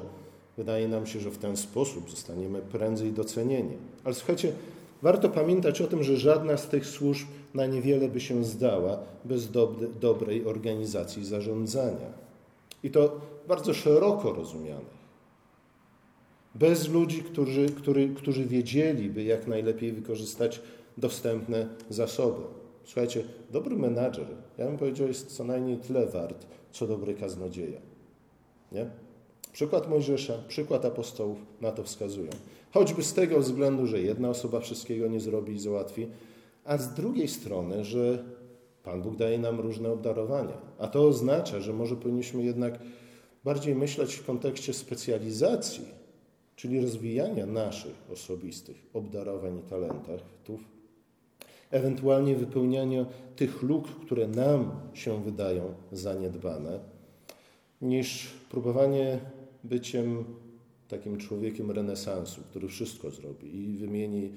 wydaje 0.60 0.88
nam 0.88 1.08
się, 1.08 1.20
że 1.20 1.32
w 1.32 1.38
ten 1.38 1.58
sposób 1.58 2.10
zostaniemy 2.10 2.62
prędzej 2.62 3.12
docenieni. 3.12 3.78
Ale 4.04 4.16
słuchajcie, 4.16 4.52
warto 5.02 5.30
pamiętać 5.30 5.82
o 5.82 5.88
tym, 5.88 6.04
że 6.04 6.18
żadna 6.18 6.58
z 6.58 6.68
tych 6.68 6.86
służb 6.86 7.28
na 7.54 7.66
niewiele 7.66 8.10
by 8.10 8.20
się 8.20 8.44
zdała 8.44 9.00
bez 9.26 9.52
dobrej 10.00 10.46
organizacji 10.46 11.26
zarządzania. 11.26 12.08
I 12.84 12.92
to 12.92 13.22
bardzo 13.48 13.74
szeroko 13.74 14.34
rozumianej. 14.34 15.00
Bez 16.56 16.90
ludzi, 16.90 17.24
którzy, 17.24 17.70
którzy, 17.70 18.10
którzy 18.10 18.46
wiedzieliby, 18.46 19.24
jak 19.24 19.48
najlepiej 19.48 19.92
wykorzystać 19.92 20.62
dostępne 20.98 21.68
zasoby. 21.90 22.42
Słuchajcie, 22.84 23.24
dobry 23.52 23.76
menadżer, 23.76 24.28
ja 24.58 24.66
bym 24.66 24.78
powiedział, 24.78 25.08
jest 25.08 25.28
co 25.28 25.44
najmniej 25.44 25.78
tyle 25.78 26.06
wart, 26.06 26.46
co 26.72 26.88
dobry 26.88 27.14
kaznodzieja. 27.14 27.80
Nie? 28.72 29.09
Przykład 29.52 29.90
Mojżesza, 29.90 30.34
przykład 30.48 30.86
apostołów 30.86 31.38
na 31.62 31.72
to 31.72 31.84
wskazują. 31.84 32.30
Choćby 32.72 33.04
z 33.04 33.14
tego 33.14 33.40
względu, 33.40 33.88
że 33.88 34.02
jedna 34.02 34.30
osoba 34.30 34.60
wszystkiego 34.60 35.08
nie 35.08 35.20
zrobi 35.20 35.54
i 35.54 35.60
załatwi, 35.60 36.08
a 36.66 36.78
z 36.78 36.94
drugiej 36.94 37.28
strony, 37.28 37.86
że 37.86 38.24
Pan 38.84 39.02
Bóg 39.02 39.16
daje 39.16 39.40
nam 39.40 39.60
różne 39.60 39.92
obdarowania. 39.92 40.58
A 40.80 40.88
to 40.88 41.08
oznacza, 41.08 41.60
że 41.60 41.74
może 41.74 41.96
powinniśmy 41.96 42.44
jednak 42.44 42.80
bardziej 43.44 43.76
myśleć 43.76 44.16
w 44.16 44.26
kontekście 44.26 44.74
specjalizacji, 44.74 45.86
czyli 46.56 46.82
rozwijania 46.82 47.46
naszych 47.46 47.96
osobistych 48.12 48.86
obdarowań 48.94 49.60
i 49.60 49.70
talentów, 49.70 50.62
ewentualnie 51.72 52.36
wypełniania 52.36 53.06
tych 53.36 53.62
luk, 53.62 53.88
które 54.06 54.28
nam 54.28 54.72
się 54.94 55.24
wydają 55.24 55.74
zaniedbane, 55.92 56.80
niż 57.82 58.28
próbowanie 58.50 59.20
byciem 59.64 60.26
takim 60.88 61.18
człowiekiem 61.18 61.72
renesansu, 61.72 62.42
który 62.50 62.68
wszystko 62.68 63.12
zrobi 63.12 63.56
i 63.56 63.78
wymieni, 63.78 64.32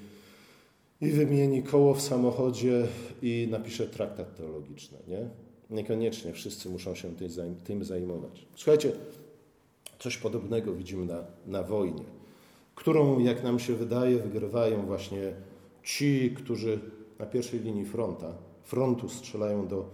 i 1.00 1.10
wymieni 1.10 1.62
koło 1.62 1.94
w 1.94 2.02
samochodzie 2.02 2.86
i 3.22 3.48
napisze 3.50 3.86
traktat 3.86 4.36
teologiczny. 4.36 4.98
Nie? 5.08 5.28
Niekoniecznie 5.70 6.32
wszyscy 6.32 6.68
muszą 6.68 6.94
się 6.94 7.08
tym 7.64 7.84
zajmować. 7.84 8.46
Słuchajcie, 8.56 8.92
coś 9.98 10.16
podobnego 10.16 10.72
widzimy 10.74 11.06
na, 11.06 11.24
na 11.46 11.62
wojnie, 11.62 12.04
którą, 12.74 13.18
jak 13.18 13.42
nam 13.42 13.58
się 13.58 13.74
wydaje, 13.74 14.18
wygrywają 14.18 14.86
właśnie 14.86 15.32
ci, 15.82 16.34
którzy 16.36 16.78
na 17.18 17.26
pierwszej 17.26 17.60
linii 17.60 17.84
fronta, 17.84 18.34
frontu 18.64 19.08
strzelają 19.08 19.68
do, 19.68 19.90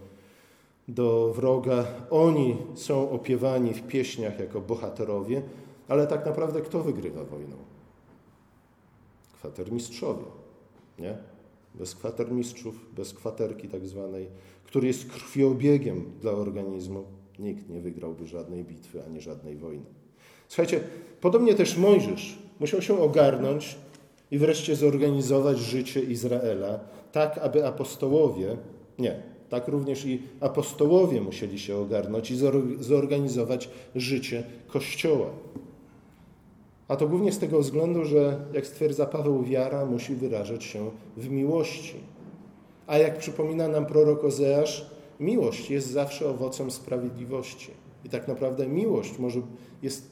do 0.89 1.33
wroga. 1.33 1.85
Oni 2.09 2.57
są 2.75 3.09
opiewani 3.09 3.73
w 3.73 3.87
pieśniach 3.87 4.39
jako 4.39 4.61
bohaterowie, 4.61 5.41
ale 5.87 6.07
tak 6.07 6.25
naprawdę 6.25 6.61
kto 6.61 6.83
wygrywa 6.83 7.23
wojną? 7.23 7.55
Kwatermistrzowie, 9.33 10.25
nie? 10.99 11.17
Bez 11.75 11.95
kwatermistrzów, 11.95 12.95
bez 12.95 13.13
kwaterki 13.13 13.67
tak 13.67 13.87
zwanej, 13.87 14.27
który 14.63 14.87
jest 14.87 15.11
krwiobiegiem 15.11 16.11
dla 16.21 16.31
organizmu, 16.31 17.03
nikt 17.39 17.69
nie 17.69 17.79
wygrałby 17.79 18.27
żadnej 18.27 18.63
bitwy 18.63 19.03
ani 19.05 19.21
żadnej 19.21 19.57
wojny. 19.57 19.85
Słuchajcie, 20.47 20.79
podobnie 21.21 21.55
też 21.55 21.77
Mojżesz 21.77 22.39
musiał 22.59 22.81
się 22.81 22.99
ogarnąć 22.99 23.77
i 24.31 24.37
wreszcie 24.37 24.75
zorganizować 24.75 25.57
życie 25.57 26.01
Izraela 26.01 26.79
tak, 27.11 27.37
aby 27.37 27.67
apostołowie, 27.67 28.57
nie, 28.99 29.23
tak 29.49 29.67
również 29.67 30.05
i 30.05 30.21
apostołowie 30.39 31.21
musieli 31.21 31.59
się 31.59 31.77
ogarnąć 31.77 32.31
i 32.31 32.37
zorganizować 32.79 33.69
życie 33.95 34.43
Kościoła. 34.67 35.27
A 36.87 36.95
to 36.95 37.07
głównie 37.07 37.31
z 37.31 37.39
tego 37.39 37.59
względu, 37.59 38.05
że 38.05 38.45
jak 38.53 38.67
stwierdza 38.67 39.05
Paweł, 39.05 39.43
wiara 39.43 39.85
musi 39.85 40.15
wyrażać 40.15 40.63
się 40.63 40.91
w 41.17 41.29
miłości. 41.29 41.95
A 42.87 42.97
jak 42.97 43.17
przypomina 43.17 43.67
nam 43.67 43.85
prorok 43.85 44.23
Ozeasz, 44.23 44.85
miłość 45.19 45.69
jest 45.69 45.87
zawsze 45.91 46.29
owocem 46.29 46.71
sprawiedliwości. 46.71 47.71
I 48.05 48.09
tak 48.09 48.27
naprawdę 48.27 48.67
miłość 48.67 49.19
może, 49.19 49.41
jest, 49.83 50.11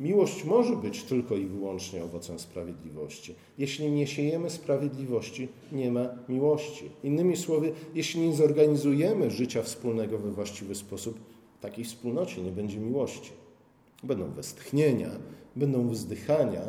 miłość 0.00 0.44
może 0.44 0.76
być 0.76 1.02
tylko 1.02 1.36
i 1.36 1.46
wyłącznie 1.46 2.04
owocem 2.04 2.38
sprawiedliwości. 2.38 3.34
Jeśli 3.58 3.90
nie 3.90 4.06
siejemy 4.06 4.50
sprawiedliwości, 4.50 5.48
nie 5.72 5.90
ma 5.90 6.08
miłości. 6.28 6.84
Innymi 7.04 7.36
słowy, 7.36 7.72
jeśli 7.94 8.20
nie 8.20 8.34
zorganizujemy 8.34 9.30
życia 9.30 9.62
wspólnego 9.62 10.18
we 10.18 10.30
właściwy 10.30 10.74
sposób, 10.74 11.20
takiej 11.60 11.84
wspólnocie 11.84 12.42
nie 12.42 12.52
będzie 12.52 12.78
miłości. 12.78 13.30
Będą 14.02 14.30
westchnienia, 14.30 15.10
będą 15.56 15.88
wzdychania, 15.88 16.62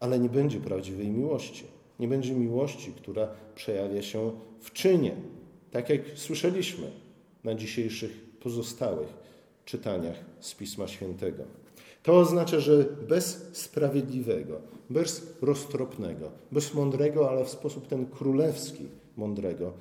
ale 0.00 0.18
nie 0.18 0.28
będzie 0.28 0.60
prawdziwej 0.60 1.08
miłości. 1.08 1.64
Nie 2.00 2.08
będzie 2.08 2.34
miłości, 2.34 2.92
która 2.96 3.28
przejawia 3.54 4.02
się 4.02 4.32
w 4.60 4.72
czynie. 4.72 5.16
Tak 5.70 5.88
jak 5.88 6.00
słyszeliśmy 6.14 6.90
na 7.44 7.54
dzisiejszych 7.54 8.24
pozostałych 8.40 9.08
czytaniach 9.64 10.24
z 10.40 10.54
Pisma 10.54 10.88
Świętego. 10.88 11.61
To 12.02 12.18
oznacza, 12.18 12.60
że 12.60 12.86
bez 13.08 13.48
sprawiedliwego, 13.52 14.60
bez 14.90 15.36
roztropnego, 15.42 16.30
bez 16.52 16.74
mądrego, 16.74 17.30
ale 17.30 17.44
w 17.44 17.48
sposób 17.48 17.86
ten 17.86 18.06
królewski 18.06 18.84
mądrego, 19.16 19.72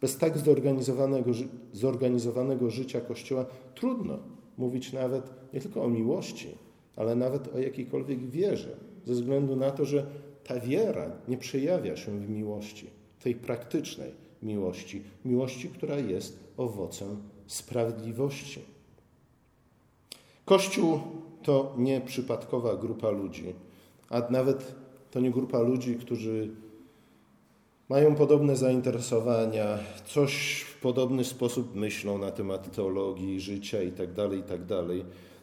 bez 0.00 0.18
tak 0.18 0.38
zorganizowanego, 0.38 1.30
zorganizowanego 1.72 2.70
życia 2.70 3.00
Kościoła 3.00 3.46
trudno 3.74 4.18
mówić 4.58 4.92
nawet 4.92 5.30
nie 5.52 5.60
tylko 5.60 5.84
o 5.84 5.88
miłości, 5.88 6.48
ale 6.96 7.16
nawet 7.16 7.54
o 7.54 7.58
jakiejkolwiek 7.58 8.30
wierze, 8.30 8.76
ze 9.06 9.12
względu 9.12 9.56
na 9.56 9.70
to, 9.70 9.84
że 9.84 10.06
ta 10.44 10.60
wiera 10.60 11.10
nie 11.28 11.38
przejawia 11.38 11.96
się 11.96 12.20
w 12.20 12.30
miłości, 12.30 12.86
tej 13.22 13.34
praktycznej 13.34 14.10
miłości, 14.42 15.02
miłości, 15.24 15.68
która 15.68 15.98
jest 15.98 16.38
owocem 16.56 17.16
sprawiedliwości. 17.46 18.73
Kościół 20.44 21.00
to 21.42 21.74
nie 21.76 22.00
przypadkowa 22.00 22.76
grupa 22.76 23.10
ludzi, 23.10 23.54
a 24.08 24.22
nawet 24.30 24.74
to 25.10 25.20
nie 25.20 25.30
grupa 25.30 25.58
ludzi, 25.58 25.94
którzy 25.94 26.50
mają 27.88 28.14
podobne 28.14 28.56
zainteresowania, 28.56 29.78
coś 30.06 30.60
w 30.60 30.80
podobny 30.80 31.24
sposób 31.24 31.74
myślą 31.74 32.18
na 32.18 32.30
temat 32.30 32.76
teologii, 32.76 33.40
życia 33.40 33.82
itd. 33.82 34.14
Tak 34.14 34.32
itd. 34.32 34.84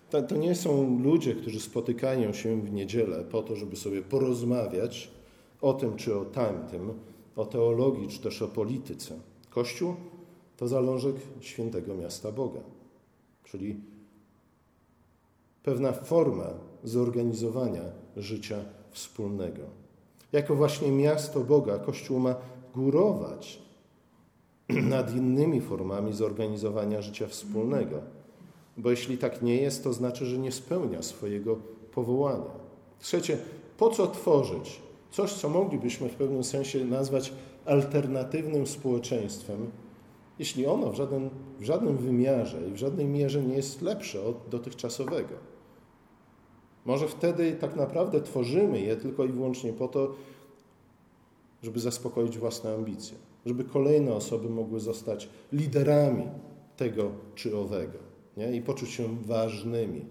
Tak 0.10 0.22
to, 0.22 0.22
to 0.22 0.36
nie 0.36 0.56
są 0.56 1.00
ludzie, 1.04 1.36
którzy 1.36 1.60
spotykają 1.60 2.34
się 2.34 2.62
w 2.62 2.72
niedzielę 2.72 3.24
po 3.24 3.42
to, 3.42 3.56
żeby 3.56 3.76
sobie 3.76 4.02
porozmawiać 4.02 5.12
o 5.62 5.74
tym 5.74 5.96
czy 5.96 6.18
o 6.18 6.26
tamtym, 6.26 6.94
o 7.36 7.46
teologii 7.46 8.08
czy 8.08 8.20
też 8.20 8.42
o 8.42 8.48
polityce. 8.48 9.20
Kościół 9.50 9.96
to 10.58 10.68
zalążek 10.68 11.16
świętego 11.40 11.96
miasta 11.96 12.32
Boga, 12.32 12.60
czyli 13.44 13.91
pewna 15.64 15.92
forma 15.92 16.48
zorganizowania 16.84 17.84
życia 18.18 18.58
wspólnego. 18.92 19.62
Jako 20.32 20.56
właśnie 20.56 20.92
miasto 20.92 21.40
Boga, 21.40 21.80
Kościół 21.80 22.20
ma 22.20 22.36
górować 22.76 23.62
nad 24.70 25.16
innymi 25.16 25.62
formami 25.62 26.14
zorganizowania 26.14 27.02
życia 27.02 27.28
wspólnego. 27.28 28.02
Bo 28.78 28.92
jeśli 28.92 29.18
tak 29.18 29.42
nie 29.42 29.56
jest, 29.56 29.84
to 29.84 29.94
znaczy, 29.94 30.26
że 30.26 30.38
nie 30.38 30.52
spełnia 30.52 31.02
swojego 31.02 31.56
powołania. 31.94 32.52
Trzecie, 33.00 33.38
po 33.78 33.90
co 33.90 34.08
tworzyć 34.08 34.82
coś, 35.12 35.34
co 35.34 35.50
moglibyśmy 35.50 36.10
w 36.10 36.16
pewnym 36.16 36.44
sensie 36.44 36.86
nazwać 36.86 37.34
alternatywnym 37.66 38.68
społeczeństwem, 38.68 39.72
jeśli 40.40 40.66
ono 40.66 40.92
w, 40.92 40.96
żaden, 40.96 41.30
w 41.60 41.64
żadnym 41.64 41.98
wymiarze 41.98 42.68
i 42.70 42.72
w 42.72 42.78
żadnej 42.78 43.06
mierze 43.06 43.44
nie 43.44 43.56
jest 43.56 43.82
lepsze 43.82 44.22
od 44.24 44.50
dotychczasowego. 44.50 45.51
Może 46.86 47.08
wtedy 47.08 47.52
tak 47.52 47.76
naprawdę 47.76 48.22
tworzymy 48.22 48.82
je 48.82 48.96
tylko 48.96 49.26
i 49.26 49.28
wyłącznie 49.28 49.74
po 49.74 49.88
to, 49.88 50.14
żeby 51.64 51.80
zaspokoić 51.80 52.38
własne 52.38 52.74
ambicje, 52.74 53.18
żeby 53.46 53.64
kolejne 53.64 54.14
osoby 54.14 54.50
mogły 54.50 54.80
zostać 54.80 55.30
liderami 55.52 56.28
tego 56.78 57.12
czy 57.36 57.58
owego 57.58 58.12
nie? 58.38 58.56
i 58.56 58.62
poczuć 58.62 58.90
się 58.90 59.18
ważnymi. 59.22 60.06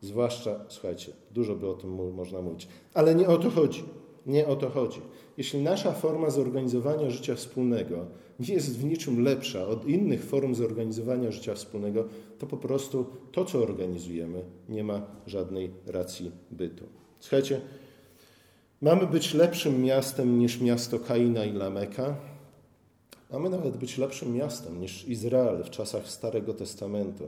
Zwłaszcza, 0.00 0.60
słuchajcie, 0.68 1.12
dużo 1.30 1.54
by 1.54 1.68
o 1.68 1.74
tym 1.74 2.14
można 2.14 2.42
mówić, 2.42 2.68
ale 2.94 3.14
nie 3.14 3.28
o 3.28 3.36
to 3.36 3.50
chodzi. 3.50 3.84
Nie 4.26 4.46
o 4.46 4.56
to 4.56 4.70
chodzi. 4.70 5.00
Jeśli 5.36 5.62
nasza 5.62 5.92
forma 5.92 6.30
zorganizowania 6.30 7.10
życia 7.10 7.34
wspólnego 7.34 8.06
nie 8.40 8.54
jest 8.54 8.78
w 8.78 8.84
niczym 8.84 9.24
lepsza 9.24 9.66
od 9.66 9.88
innych 9.88 10.24
form 10.24 10.54
zorganizowania 10.54 11.30
życia 11.30 11.54
wspólnego, 11.54 12.04
to 12.38 12.46
po 12.46 12.56
prostu 12.56 13.06
to, 13.32 13.44
co 13.44 13.58
organizujemy, 13.58 14.44
nie 14.68 14.84
ma 14.84 15.06
żadnej 15.26 15.70
racji 15.86 16.30
bytu. 16.50 16.84
Słuchajcie, 17.20 17.60
mamy 18.80 19.06
być 19.06 19.34
lepszym 19.34 19.82
miastem 19.82 20.38
niż 20.38 20.60
miasto 20.60 20.98
Kaina 20.98 21.44
i 21.44 21.52
Lameka. 21.52 22.16
Mamy 23.32 23.50
nawet 23.50 23.76
być 23.76 23.98
lepszym 23.98 24.34
miastem 24.34 24.80
niż 24.80 25.08
Izrael 25.08 25.64
w 25.64 25.70
czasach 25.70 26.08
Starego 26.08 26.54
Testamentu 26.54 27.24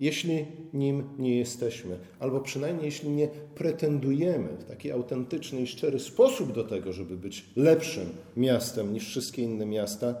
jeśli 0.00 0.46
nim 0.74 1.04
nie 1.18 1.38
jesteśmy, 1.38 1.98
albo 2.18 2.40
przynajmniej 2.40 2.84
jeśli 2.84 3.10
nie 3.10 3.28
pretendujemy 3.54 4.48
w 4.48 4.64
taki 4.64 4.92
autentyczny 4.92 5.60
i 5.60 5.66
szczery 5.66 6.00
sposób 6.00 6.52
do 6.52 6.64
tego, 6.64 6.92
żeby 6.92 7.16
być 7.16 7.44
lepszym 7.56 8.08
miastem 8.36 8.92
niż 8.92 9.08
wszystkie 9.08 9.42
inne 9.42 9.66
miasta 9.66 10.14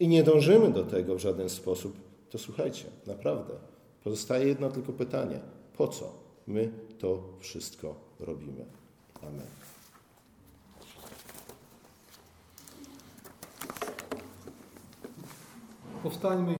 i 0.00 0.08
nie 0.08 0.22
dążymy 0.22 0.70
do 0.70 0.84
tego 0.84 1.14
w 1.14 1.18
żaden 1.18 1.48
sposób, 1.48 1.96
to 2.30 2.38
słuchajcie, 2.38 2.84
naprawdę, 3.06 3.54
pozostaje 4.04 4.46
jedno 4.46 4.70
tylko 4.70 4.92
pytanie: 4.92 5.40
po 5.76 5.88
co 5.88 6.12
my 6.46 6.70
to 6.98 7.22
wszystko 7.40 7.94
robimy? 8.20 8.64
Amen. 9.22 9.46
Powstańmy. 16.02 16.50